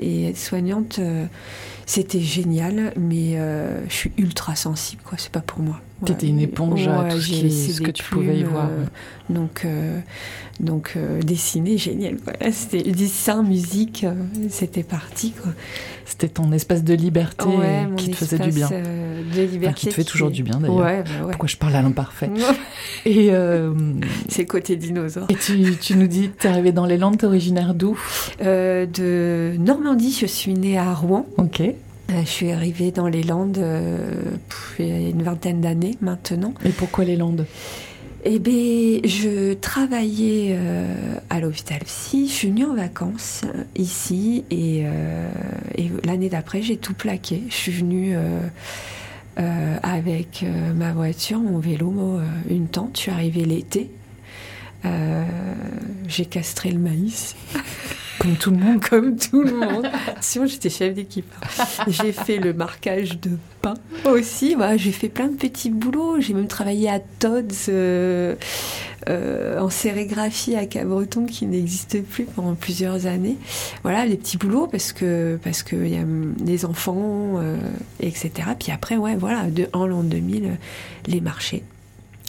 et, 0.00 0.34
soignante 0.34 0.98
c'était 1.86 2.20
génial, 2.20 2.92
mais 2.96 3.38
euh, 3.38 3.86
je 3.88 3.94
suis 3.94 4.12
ultra 4.16 4.56
sensible, 4.56 5.02
quoi. 5.04 5.18
C'est 5.18 5.32
pas 5.32 5.40
pour 5.40 5.60
moi. 5.60 5.80
Tu 6.04 6.12
étais 6.12 6.26
une 6.26 6.40
éponge 6.40 6.88
à 6.88 7.08
tout 7.10 7.20
ce, 7.20 7.80
que 7.80 7.90
tu 7.90 8.02
pouvais 8.04 8.38
y 8.38 8.42
voir. 8.42 8.66
Euh, 8.66 8.84
donc, 9.30 9.62
euh, 9.64 10.00
donc 10.60 10.98
dessiner, 11.24 11.78
génial. 11.78 12.16
Voilà, 12.24 12.52
c'était 12.52 12.82
dessin, 12.90 13.42
musique, 13.42 14.06
c'était 14.48 14.82
parti. 14.82 15.32
C'était 16.04 16.28
ton 16.28 16.52
espace 16.52 16.82
de 16.82 16.94
liberté 16.94 17.46
qui 17.96 18.10
te 18.10 18.16
faisait 18.16 18.38
du 18.38 18.50
bien. 18.50 18.68
de 18.68 19.42
liberté. 19.42 19.80
qui 19.80 19.86
te 19.88 19.94
fait 19.94 20.04
toujours 20.04 20.30
du 20.30 20.42
bien, 20.42 20.58
d'ailleurs. 20.58 20.76
Ouais, 20.78 21.02
bah 21.02 21.28
Pourquoi 21.28 21.48
je 21.48 21.56
parle 21.56 21.76
à 21.76 21.82
l'imparfait 21.82 22.30
Et 23.06 23.30
c'est 24.28 24.46
côté 24.46 24.76
dinosaure. 24.76 25.26
Et 25.28 25.36
tu, 25.36 25.76
tu 25.80 25.96
nous 25.96 26.08
dis, 26.08 26.30
tu 26.38 26.46
es 26.46 26.50
arrivée 26.50 26.72
dans 26.72 26.86
les 26.86 26.98
Landes, 26.98 27.18
t'es 27.18 27.26
originaire 27.26 27.74
d'où? 27.74 27.98
De 28.40 29.54
Normandie, 29.58 30.16
je 30.20 30.26
suis 30.26 30.54
née 30.54 30.78
à 30.78 30.92
Rouen. 30.92 31.26
Ok. 31.38 31.62
Euh, 32.10 32.22
je 32.24 32.28
suis 32.28 32.52
arrivée 32.52 32.90
dans 32.90 33.08
les 33.08 33.22
Landes 33.22 33.58
euh, 33.58 34.22
il 34.78 34.86
y 34.86 34.92
a 34.92 35.08
une 35.08 35.22
vingtaine 35.22 35.60
d'années 35.60 35.96
maintenant. 36.00 36.54
Et 36.64 36.70
pourquoi 36.70 37.04
les 37.04 37.16
Landes? 37.16 37.46
Eh 38.24 38.38
bien, 38.38 39.00
je 39.04 39.54
travaillais 39.54 40.54
euh, 40.56 40.94
à 41.30 41.40
l'hôpital 41.40 41.80
psy. 41.80 42.28
Je 42.28 42.32
suis 42.32 42.48
venue 42.48 42.66
en 42.66 42.74
vacances 42.74 43.42
ici 43.76 44.44
et, 44.50 44.84
l'année 46.04 46.28
d'après, 46.28 46.62
j'ai 46.62 46.76
tout 46.76 46.94
plaqué. 46.94 47.42
Je 47.48 47.54
suis 47.54 47.72
venue 47.72 48.16
avec 49.36 50.44
ma 50.76 50.92
voiture, 50.92 51.40
mon 51.40 51.58
vélo, 51.58 52.20
une 52.48 52.68
tente. 52.68 52.92
Je 52.94 53.00
suis 53.00 53.10
arrivée 53.10 53.44
l'été. 53.44 53.90
j'ai 56.06 56.26
castré 56.26 56.70
le 56.70 56.78
maïs. 56.78 57.34
Comme 58.22 58.36
tout 58.36 58.50
le 58.52 58.56
monde. 58.56 58.80
Comme 58.88 59.16
tout 59.16 59.42
le 59.42 59.52
monde. 59.52 59.88
Sinon, 60.20 60.46
j'étais 60.46 60.70
chef 60.70 60.94
d'équipe. 60.94 61.26
J'ai 61.88 62.12
fait 62.12 62.38
le 62.38 62.52
marquage 62.52 63.18
de 63.20 63.30
pain 63.60 63.74
aussi. 64.04 64.54
Voilà, 64.54 64.76
j'ai 64.76 64.92
fait 64.92 65.08
plein 65.08 65.26
de 65.26 65.34
petits 65.34 65.70
boulots. 65.70 66.20
J'ai 66.20 66.32
même 66.32 66.46
travaillé 66.46 66.88
à 66.88 67.00
Todd's 67.00 67.66
euh, 67.68 68.36
euh, 69.08 69.58
en 69.58 69.70
sérigraphie 69.70 70.54
à 70.54 70.66
Cabreton 70.66 71.26
qui 71.26 71.46
n'existe 71.46 72.00
plus 72.04 72.24
pendant 72.24 72.54
plusieurs 72.54 73.06
années. 73.06 73.38
Voilà, 73.82 74.06
les 74.06 74.16
petits 74.16 74.36
boulots 74.36 74.68
parce 74.68 74.92
que 74.92 75.36
parce 75.42 75.64
qu'il 75.64 75.88
y 75.88 75.96
a 75.96 76.04
des 76.04 76.64
enfants, 76.64 77.40
euh, 77.40 77.56
etc. 77.98 78.30
Puis 78.56 78.70
après, 78.70 78.96
ouais, 78.96 79.16
voilà, 79.16 79.50
de, 79.50 79.68
en 79.72 79.88
l'an 79.88 80.04
2000, 80.04 80.58
les 81.08 81.20
marchés. 81.20 81.64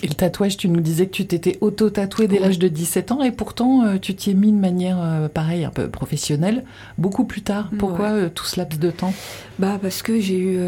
Et 0.04 0.08
le 0.08 0.16
tatouage, 0.16 0.58
tu 0.58 0.68
nous 0.68 0.82
disais 0.82 1.06
que 1.06 1.12
tu 1.12 1.26
t'étais 1.26 1.58
auto-tatoué 1.62 2.28
dès 2.28 2.38
l'âge 2.38 2.60
de 2.60 2.68
17 2.68 3.14
ans 3.14 3.24
et 3.24 3.32
pourtant 3.32 3.86
euh, 3.86 3.98
tu 3.98 4.14
t'y 4.14 4.32
es 4.32 4.34
mis 4.34 4.52
de 4.52 4.58
manière, 4.58 4.98
euh, 5.02 5.30
pareil, 5.30 5.64
un 5.64 5.70
peu 5.70 5.88
professionnelle, 5.88 6.66
beaucoup 6.98 7.24
plus 7.24 7.42
tard. 7.42 7.70
Pourquoi 7.80 8.08
euh, 8.08 8.30
tout 8.30 8.44
ce 8.44 8.60
laps 8.60 8.78
de 8.78 8.92
temps? 8.92 9.14
Bah 9.60 9.80
parce 9.82 10.02
que 10.02 10.20
j'ai 10.20 10.38
eu 10.38 10.60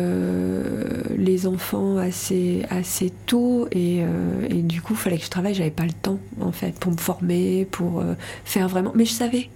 les 1.17 1.47
enfants 1.47 1.97
assez, 1.97 2.63
assez 2.69 3.11
tôt 3.25 3.67
et, 3.73 4.03
et, 4.49 4.61
du 4.61 4.81
coup, 4.81 4.93
il 4.93 4.99
fallait 4.99 5.17
que 5.17 5.25
je 5.25 5.29
travaille. 5.29 5.53
J'avais 5.53 5.69
pas 5.69 5.85
le 5.85 5.91
temps 5.91 6.19
en 6.39 6.53
fait 6.53 6.79
pour 6.79 6.93
me 6.93 6.97
former, 6.97 7.67
pour 7.69 8.03
faire 8.45 8.69
vraiment. 8.69 8.93
Mais 8.95 9.03
je 9.03 9.11
savais. 9.11 9.49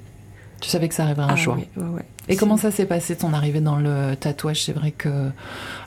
Tu 0.59 0.69
savais 0.69 0.89
que 0.89 0.95
ça 0.95 1.03
arriverait 1.03 1.25
un 1.25 1.29
ah, 1.29 1.35
jour. 1.35 1.55
Oui, 1.57 1.67
ouais, 1.81 1.89
ouais. 1.89 2.05
Et 2.29 2.35
comment 2.35 2.57
ça 2.57 2.69
s'est 2.69 2.85
passé 2.85 3.15
ton 3.15 3.33
arrivée 3.33 3.59
dans 3.59 3.77
le 3.77 4.15
tatouage? 4.15 4.63
C'est 4.63 4.73
vrai 4.73 4.91
que, 4.91 5.29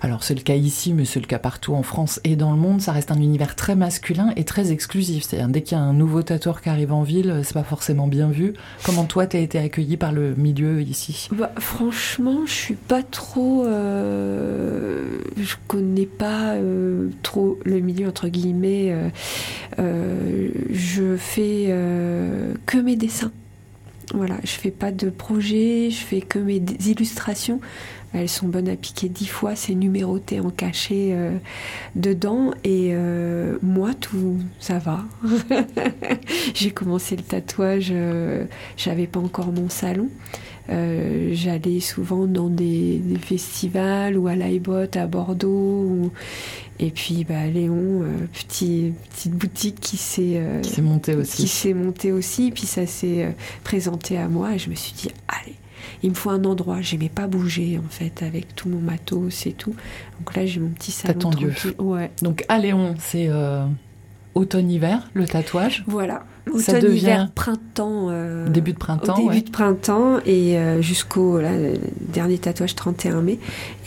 alors 0.01 0.25
c'est 0.25 0.35
le 0.35 0.41
cas 0.41 0.57
ici, 0.57 0.93
mais 0.93 1.05
c'est 1.05 1.21
le 1.21 1.27
cas 1.27 1.39
partout 1.39 1.75
en 1.75 1.85
France 1.85 2.21
et 2.25 2.35
dans 2.35 2.51
le 2.51 2.59
monde, 2.59 2.81
ça 2.81 2.91
reste 2.91 3.13
un 3.13 3.21
univers 3.21 3.55
très 3.55 3.77
masculin 3.77 4.33
et 4.35 4.45
très 4.45 4.73
exclusif. 4.73 5.23
C'est-à-dire 5.23 5.49
dès 5.49 5.63
qu'il 5.63 5.79
y 5.79 5.81
a 5.81 5.85
un 5.85 5.93
nouveau 5.93 6.23
tatoueur 6.23 6.61
qui 6.61 6.69
arrive 6.69 6.93
en 6.93 7.05
ville, 7.05 7.43
c'est 7.45 7.55
pas 7.55 7.63
forcément 7.63 8.09
bien 8.09 8.29
vu. 8.29 8.55
Comment 8.83 9.05
toi 9.05 9.27
t'as 9.27 9.39
été 9.39 9.59
accueilli 9.59 9.97
par 9.97 10.11
le 10.11 10.35
milieu 10.35 10.83
ici? 10.83 11.29
Bah, 11.31 11.53
Franchement, 11.59 12.41
je 12.45 12.53
suis 12.53 12.75
pas 12.75 13.05
trop, 13.05 13.65
euh, 13.65 15.19
je 15.37 15.55
connais 15.69 16.07
pas 16.07 16.55
euh, 16.55 17.11
trop 17.23 17.59
le 17.65 17.79
milieu 17.79 18.09
entre 18.09 18.29
guillemets. 18.29 18.91
Euh, 18.91 19.09
euh 19.79 20.49
je 20.71 21.17
fais 21.17 21.67
euh, 21.69 22.55
que 22.67 22.79
mes 22.79 22.97
dessins. 22.97 23.31
Voilà, 24.15 24.37
je 24.45 24.51
fais 24.51 24.71
pas 24.71 24.93
de 24.93 25.09
projet, 25.09 25.89
je 25.91 26.05
fais 26.05 26.21
que 26.21 26.39
mes 26.39 26.63
illustrations. 26.87 27.61
Elles 28.15 28.29
sont 28.29 28.47
bonnes 28.47 28.69
à 28.69 28.77
piquer 28.77 29.09
dix 29.09 29.27
fois, 29.27 29.57
c'est 29.57 29.75
numéroté 29.75 30.39
en 30.41 30.51
cachet 30.51 31.11
euh, 31.13 31.39
dedans. 31.97 32.51
Et 32.63 32.91
euh, 32.93 33.57
moi, 33.63 33.95
tout 33.95 34.37
ça 34.59 34.79
va. 34.79 35.05
J'ai 36.55 36.73
commencé 36.73 37.17
le 37.17 37.23
tatouage, 37.23 37.89
euh, 37.91 38.45
j'avais 38.77 39.07
pas 39.07 39.21
encore 39.21 39.51
mon 39.51 39.69
salon. 39.69 40.09
J'allais 40.69 41.81
souvent 41.81 42.27
dans 42.27 42.49
des, 42.49 43.03
festivals 43.21 44.17
ou 44.17 44.29
à 44.29 44.37
l'Aibot 44.37 44.87
à 44.95 45.07
Bordeaux. 45.07 46.11
Et 46.79 46.91
puis 46.91 47.25
bah, 47.25 47.47
Léon, 47.47 48.05
petit, 48.33 48.93
petite 49.11 49.33
boutique 49.33 49.81
qui 49.81 49.97
s'est 49.97 50.43
montée 50.79 51.15
aussi. 51.15 51.43
Qui 51.43 51.49
s'est 51.49 51.75
montée 51.75 52.13
aussi. 52.13 52.51
Puis 52.51 52.67
ça 52.67 52.87
s'est 52.87 53.35
présenté 53.63 54.19
à 54.19 54.29
moi 54.29 54.55
et 54.55 54.59
je 54.59 54.71
me 54.71 54.75
suis 54.75 54.93
dit, 54.93 55.09
allez 55.29 55.57
il 56.03 56.11
me 56.11 56.15
faut 56.15 56.31
un 56.31 56.45
endroit. 56.45 56.81
J'aimais 56.81 57.09
pas 57.09 57.27
bouger 57.27 57.79
en 57.79 57.89
fait 57.89 58.23
avec 58.23 58.55
tout 58.55 58.69
mon 58.69 58.81
matos 58.81 59.47
et 59.47 59.53
tout. 59.53 59.75
Donc 60.19 60.35
là 60.37 60.47
j'ai 60.47 60.61
mon 60.61 60.71
petit 60.71 60.93
salon. 60.93 61.31
T'as 61.31 61.73
ton. 61.75 61.85
Ouais. 61.85 62.11
Donc 62.23 62.45
à 62.49 62.59
Léon, 62.59 62.95
c'est 62.99 63.29
euh, 63.29 63.65
automne-hiver 64.35 65.11
le 65.15 65.27
tatouage. 65.27 65.85
Voilà. 65.87 66.25
Automne, 66.51 66.93
hiver, 66.93 67.31
printemps. 67.35 68.09
Euh, 68.11 68.49
début 68.49 68.73
de 68.73 68.79
printemps. 68.79 69.17
début 69.17 69.43
de 69.43 69.51
printemps 69.51 70.19
et 70.27 70.59
euh, 70.59 70.83
jusqu'au 70.83 71.41
dernier 72.01 72.39
tatouage 72.39 72.75
31 72.75 73.21
mai. 73.23 73.39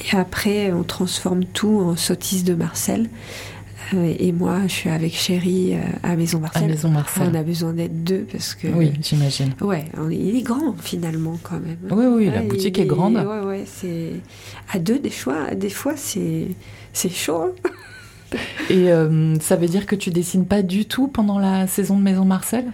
Et 0.02 0.16
après 0.16 0.72
on 0.72 0.84
transforme 0.84 1.46
tout 1.46 1.82
en 1.82 1.96
sottise 1.96 2.44
de 2.44 2.54
Marcel. 2.54 3.10
Euh, 3.94 4.14
et 4.18 4.32
moi, 4.32 4.62
je 4.68 4.74
suis 4.74 4.90
avec 4.90 5.14
Chéri 5.14 5.74
euh, 5.74 5.80
à 6.04 6.16
Maison 6.16 6.40
Marcel. 6.40 6.64
À 6.64 6.68
Maison 6.68 6.90
Marcel. 6.90 7.30
On 7.32 7.36
a 7.36 7.44
besoin 7.44 7.74
d'être 7.74 8.04
deux 8.04 8.26
parce 8.32 8.56
que. 8.56 8.68
Oui, 8.68 8.94
j'imagine. 9.02 9.54
Ouais, 9.62 9.86
il 10.12 10.38
est 10.38 10.42
grand 10.42 10.76
finalement 10.82 11.38
quand 11.44 11.60
même. 11.60 11.78
Oui, 11.92 12.06
oui, 12.06 12.32
la 12.32 12.42
boutique 12.42 12.80
est, 12.80 12.86
grande. 12.86 13.16
Ouais, 13.16 13.46
ouais, 13.46 13.64
c'est 13.66 14.14
à 14.74 14.80
deux 14.80 15.00
des 15.00 15.10
fois. 15.10 15.54
Des 15.54 15.70
fois, 15.70 15.94
c'est 15.96 16.48
c'est 16.94 17.10
chaud. 17.10 17.44
Hein. 17.44 17.70
et 18.70 18.92
euh, 18.92 19.38
ça 19.40 19.56
veut 19.56 19.68
dire 19.68 19.86
que 19.86 19.96
tu 19.96 20.10
dessines 20.10 20.46
pas 20.46 20.62
du 20.62 20.86
tout 20.86 21.08
pendant 21.08 21.40
la 21.40 21.68
saison 21.68 21.98
de 21.98 22.04
Maison 22.04 22.26
Marcel? 22.26 22.66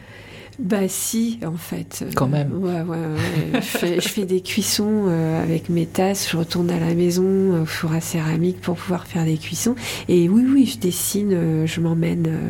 Bah 0.61 0.87
si, 0.87 1.39
en 1.45 1.57
fait. 1.57 2.05
Quand 2.15 2.27
même. 2.27 2.53
Ouais, 2.53 2.81
ouais, 2.81 2.97
je, 3.55 4.07
fais, 4.07 4.25
des 4.25 4.41
cuissons 4.41 5.05
euh, 5.07 5.41
avec 5.41 5.69
mes 5.69 5.87
tasses, 5.87 6.29
je 6.29 6.37
retourne 6.37 6.69
à 6.69 6.79
la 6.79 6.93
maison 6.93 7.61
au 7.61 7.65
four 7.65 7.93
à 7.93 8.01
céramique 8.01 8.61
pour 8.61 8.75
pouvoir 8.75 9.07
faire 9.07 9.25
des 9.25 9.37
cuissons. 9.37 9.75
Et 10.07 10.29
oui, 10.29 10.45
oui, 10.47 10.65
je 10.67 10.77
dessine, 10.77 11.33
euh, 11.33 11.65
je 11.65 11.81
m'emmène 11.81 12.27
euh, 12.27 12.49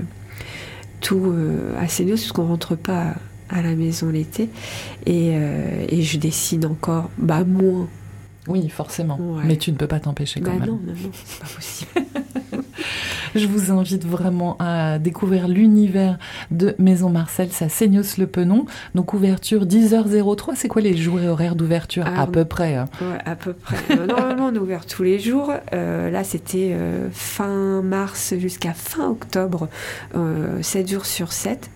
tout 1.00 1.34
assez 1.80 2.04
mieux 2.04 2.16
parce 2.16 2.32
qu'on 2.32 2.48
rentre 2.48 2.76
pas 2.76 3.16
à 3.50 3.62
la 3.62 3.76
maison 3.76 4.10
l'été. 4.10 4.50
Et, 5.06 5.30
et, 5.90 6.02
je 6.02 6.18
dessine 6.18 6.66
encore, 6.66 7.10
bah 7.18 7.44
moins. 7.44 7.88
Oui, 8.48 8.70
forcément. 8.70 9.18
Mais 9.46 9.58
tu 9.58 9.72
ne 9.72 9.78
peux 9.78 9.88
pas 9.88 10.00
t'empêcher 10.00 10.42
quand 10.42 10.52
bah 10.52 10.60
même. 10.60 10.70
Non, 10.70 10.80
non, 10.86 10.94
non, 10.94 11.10
c'est 11.26 11.40
pas 11.40 11.48
possible. 11.48 11.92
Je 13.36 13.48
vous 13.48 13.72
invite 13.72 14.06
vraiment 14.06 14.58
à 14.60 15.00
découvrir 15.00 15.48
l'univers 15.48 16.18
de 16.52 16.76
Maison 16.80 17.10
Marcel, 17.10 17.50
ça 17.52 17.70
Seignos 17.70 18.18
le 18.18 18.28
Penon. 18.28 18.66
Donc 18.96 19.14
ouverture 19.14 19.66
10h03, 19.66 20.54
c'est 20.56 20.68
quoi 20.68 20.82
les 20.82 20.98
jours 20.98 21.20
et 21.20 21.28
horaires 21.28 21.56
d'ouverture 21.56 22.04
ah, 22.06 22.24
À 22.24 22.28
peu 22.28 22.46
près. 22.46 22.76
Hein? 22.76 22.86
Ouais, 23.02 23.20
à 23.26 23.36
peu 23.36 23.54
près. 23.54 23.78
Euh, 23.92 24.06
normalement, 24.06 24.48
on 24.48 24.56
est 24.56 24.60
ouvert 24.60 24.86
tous 24.86 25.04
les 25.04 25.20
jours. 25.20 25.54
Euh, 25.74 26.10
là, 26.10 26.24
c'était 26.24 26.72
euh, 26.74 27.08
fin 27.12 27.82
mars 27.82 28.34
jusqu'à 28.38 28.74
fin 28.74 29.10
octobre, 29.10 29.70
7 30.62 30.92
jours 30.92 31.06
sur 31.06 31.32
7 31.32 31.70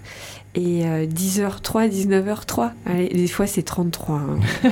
et 0.55 0.83
10h03, 1.07 1.89
19h03. 1.89 2.71
Allez, 2.85 3.09
des 3.09 3.27
fois, 3.27 3.47
c'est 3.47 3.63
33. 3.63 4.15
Hein. 4.15 4.39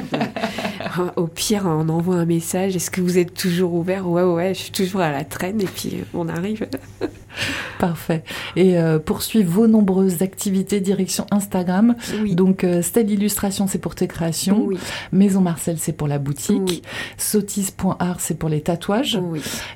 Au 1.16 1.28
pire, 1.28 1.64
on 1.66 1.90
envoie 1.90 2.16
un 2.16 2.26
message. 2.26 2.76
Est-ce 2.76 2.92
que 2.92 3.02
vous 3.02 3.18
êtes 3.18 3.34
toujours 3.34 3.74
ouvert? 3.74 4.08
Ouais, 4.08 4.24
ouais, 4.24 4.54
je 4.54 4.60
suis 4.60 4.72
toujours 4.72 5.02
à 5.02 5.12
la 5.12 5.24
traîne 5.24 5.62
et 5.62 5.66
puis 5.66 6.04
on 6.14 6.28
arrive. 6.30 6.68
Parfait. 7.80 8.24
Et 8.56 8.78
euh, 8.78 9.00
poursuivre 9.00 9.52
vos 9.52 9.68
nombreuses 9.68 10.22
activités 10.22 10.80
direction 10.80 11.26
Instagram. 11.32 11.96
Donc, 12.32 12.64
euh, 12.64 12.82
Illustration, 12.96 13.68
c'est 13.68 13.80
pour 13.80 13.96
tes 13.96 14.08
créations. 14.08 14.70
Maison 15.12 15.42
Marcel, 15.42 15.78
c'est 15.78 15.94
pour 15.94 16.08
la 16.08 16.20
boutique. 16.20 16.84
Sotis.art, 17.18 18.20
c'est 18.20 18.38
pour 18.38 18.50
les 18.50 18.62
tatouages. 18.62 19.20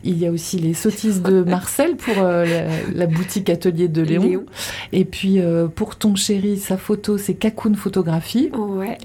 Il 0.04 0.18
y 0.18 0.26
a 0.26 0.32
aussi 0.32 0.58
les 0.58 0.74
Sotis 0.74 1.20
de 1.20 1.44
Marcel 1.48 1.96
pour 1.96 2.16
euh, 2.20 2.70
la, 2.94 3.08
boutique 3.08 3.50
atelier 3.50 3.88
de 3.88 4.02
Léon. 4.02 4.46
Et 4.92 5.06
puis, 5.06 5.40
euh, 5.40 5.68
pour 5.68 5.96
ton 5.96 6.16
chéri, 6.16 6.58
sa 6.58 6.78
photo, 6.78 7.18
c'est 7.18 7.34
Kakoun 7.34 7.76
Photographie. 7.76 8.52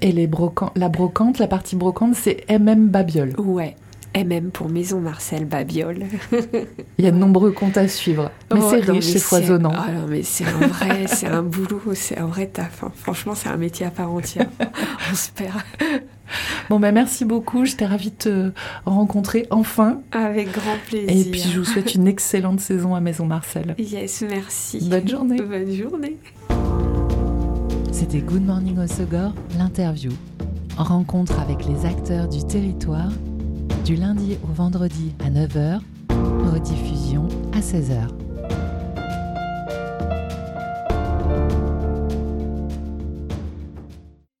Et 0.01 0.11
les 0.11 0.29
la 0.75 0.89
brocante, 0.89 1.39
la 1.39 1.47
partie 1.47 1.75
brocante, 1.75 1.92
c'est 2.13 2.45
MM 2.49 2.87
Babiol. 2.89 3.33
Ouais. 3.39 3.75
MM 4.15 4.51
pour 4.51 4.69
Maison 4.69 4.99
Marcel 4.99 5.45
Babiole. 5.45 6.05
Il 6.99 7.03
y 7.05 7.07
a 7.07 7.11
de 7.11 7.17
nombreux 7.17 7.51
comptes 7.51 7.77
à 7.77 7.87
suivre. 7.87 8.29
Mais 8.53 8.59
Oh, 8.61 8.67
c'est 8.69 8.91
riche, 8.91 9.05
c'est 9.05 9.17
foisonnant. 9.17 9.71
Ah 9.75 9.91
non, 9.91 10.05
mais 10.07 10.21
c'est 10.21 10.45
un 10.45 10.67
vrai, 10.67 11.07
c'est 11.07 11.25
un 11.25 11.41
boulot, 11.41 11.81
c'est 11.95 12.19
un 12.19 12.27
vrai 12.27 12.45
taf. 12.45 12.83
hein. 12.83 12.91
Franchement, 12.95 13.33
c'est 13.33 13.49
un 13.49 13.57
métier 13.57 13.87
à 13.87 13.89
part 13.89 14.11
entière. 14.11 14.45
On 15.11 15.15
se 15.15 15.31
perd. 15.31 15.55
Bon, 16.69 16.79
ben 16.79 16.93
merci 16.93 17.25
beaucoup. 17.25 17.65
J'étais 17.65 17.87
ravie 17.87 18.11
de 18.11 18.15
te 18.15 18.51
rencontrer 18.85 19.47
enfin. 19.49 20.01
Avec 20.11 20.51
grand 20.51 20.77
plaisir. 20.85 21.09
Et 21.09 21.31
puis, 21.31 21.41
je 21.51 21.57
vous 21.57 21.65
souhaite 21.65 21.95
une 21.95 22.07
excellente 22.07 22.59
saison 22.59 22.93
à 22.93 22.99
Maison 22.99 23.25
Marcel. 23.25 23.73
Yes, 23.79 24.23
merci. 24.29 24.87
Bonne 24.91 25.07
journée. 25.07 25.37
Bonne 25.41 25.71
journée. 25.73 26.17
C'était 27.91 28.19
Good 28.19 28.45
Morning 28.45 28.77
au 28.77 28.85
Segor, 28.87 29.33
l'interview. 29.57 30.11
Rencontre 30.77 31.39
avec 31.39 31.65
les 31.65 31.85
acteurs 31.85 32.27
du 32.27 32.43
territoire, 32.43 33.11
du 33.85 33.95
lundi 33.95 34.37
au 34.43 34.51
vendredi 34.51 35.13
à 35.23 35.29
9h, 35.29 35.79
rediffusion 36.51 37.27
à 37.53 37.59
16h. 37.59 38.07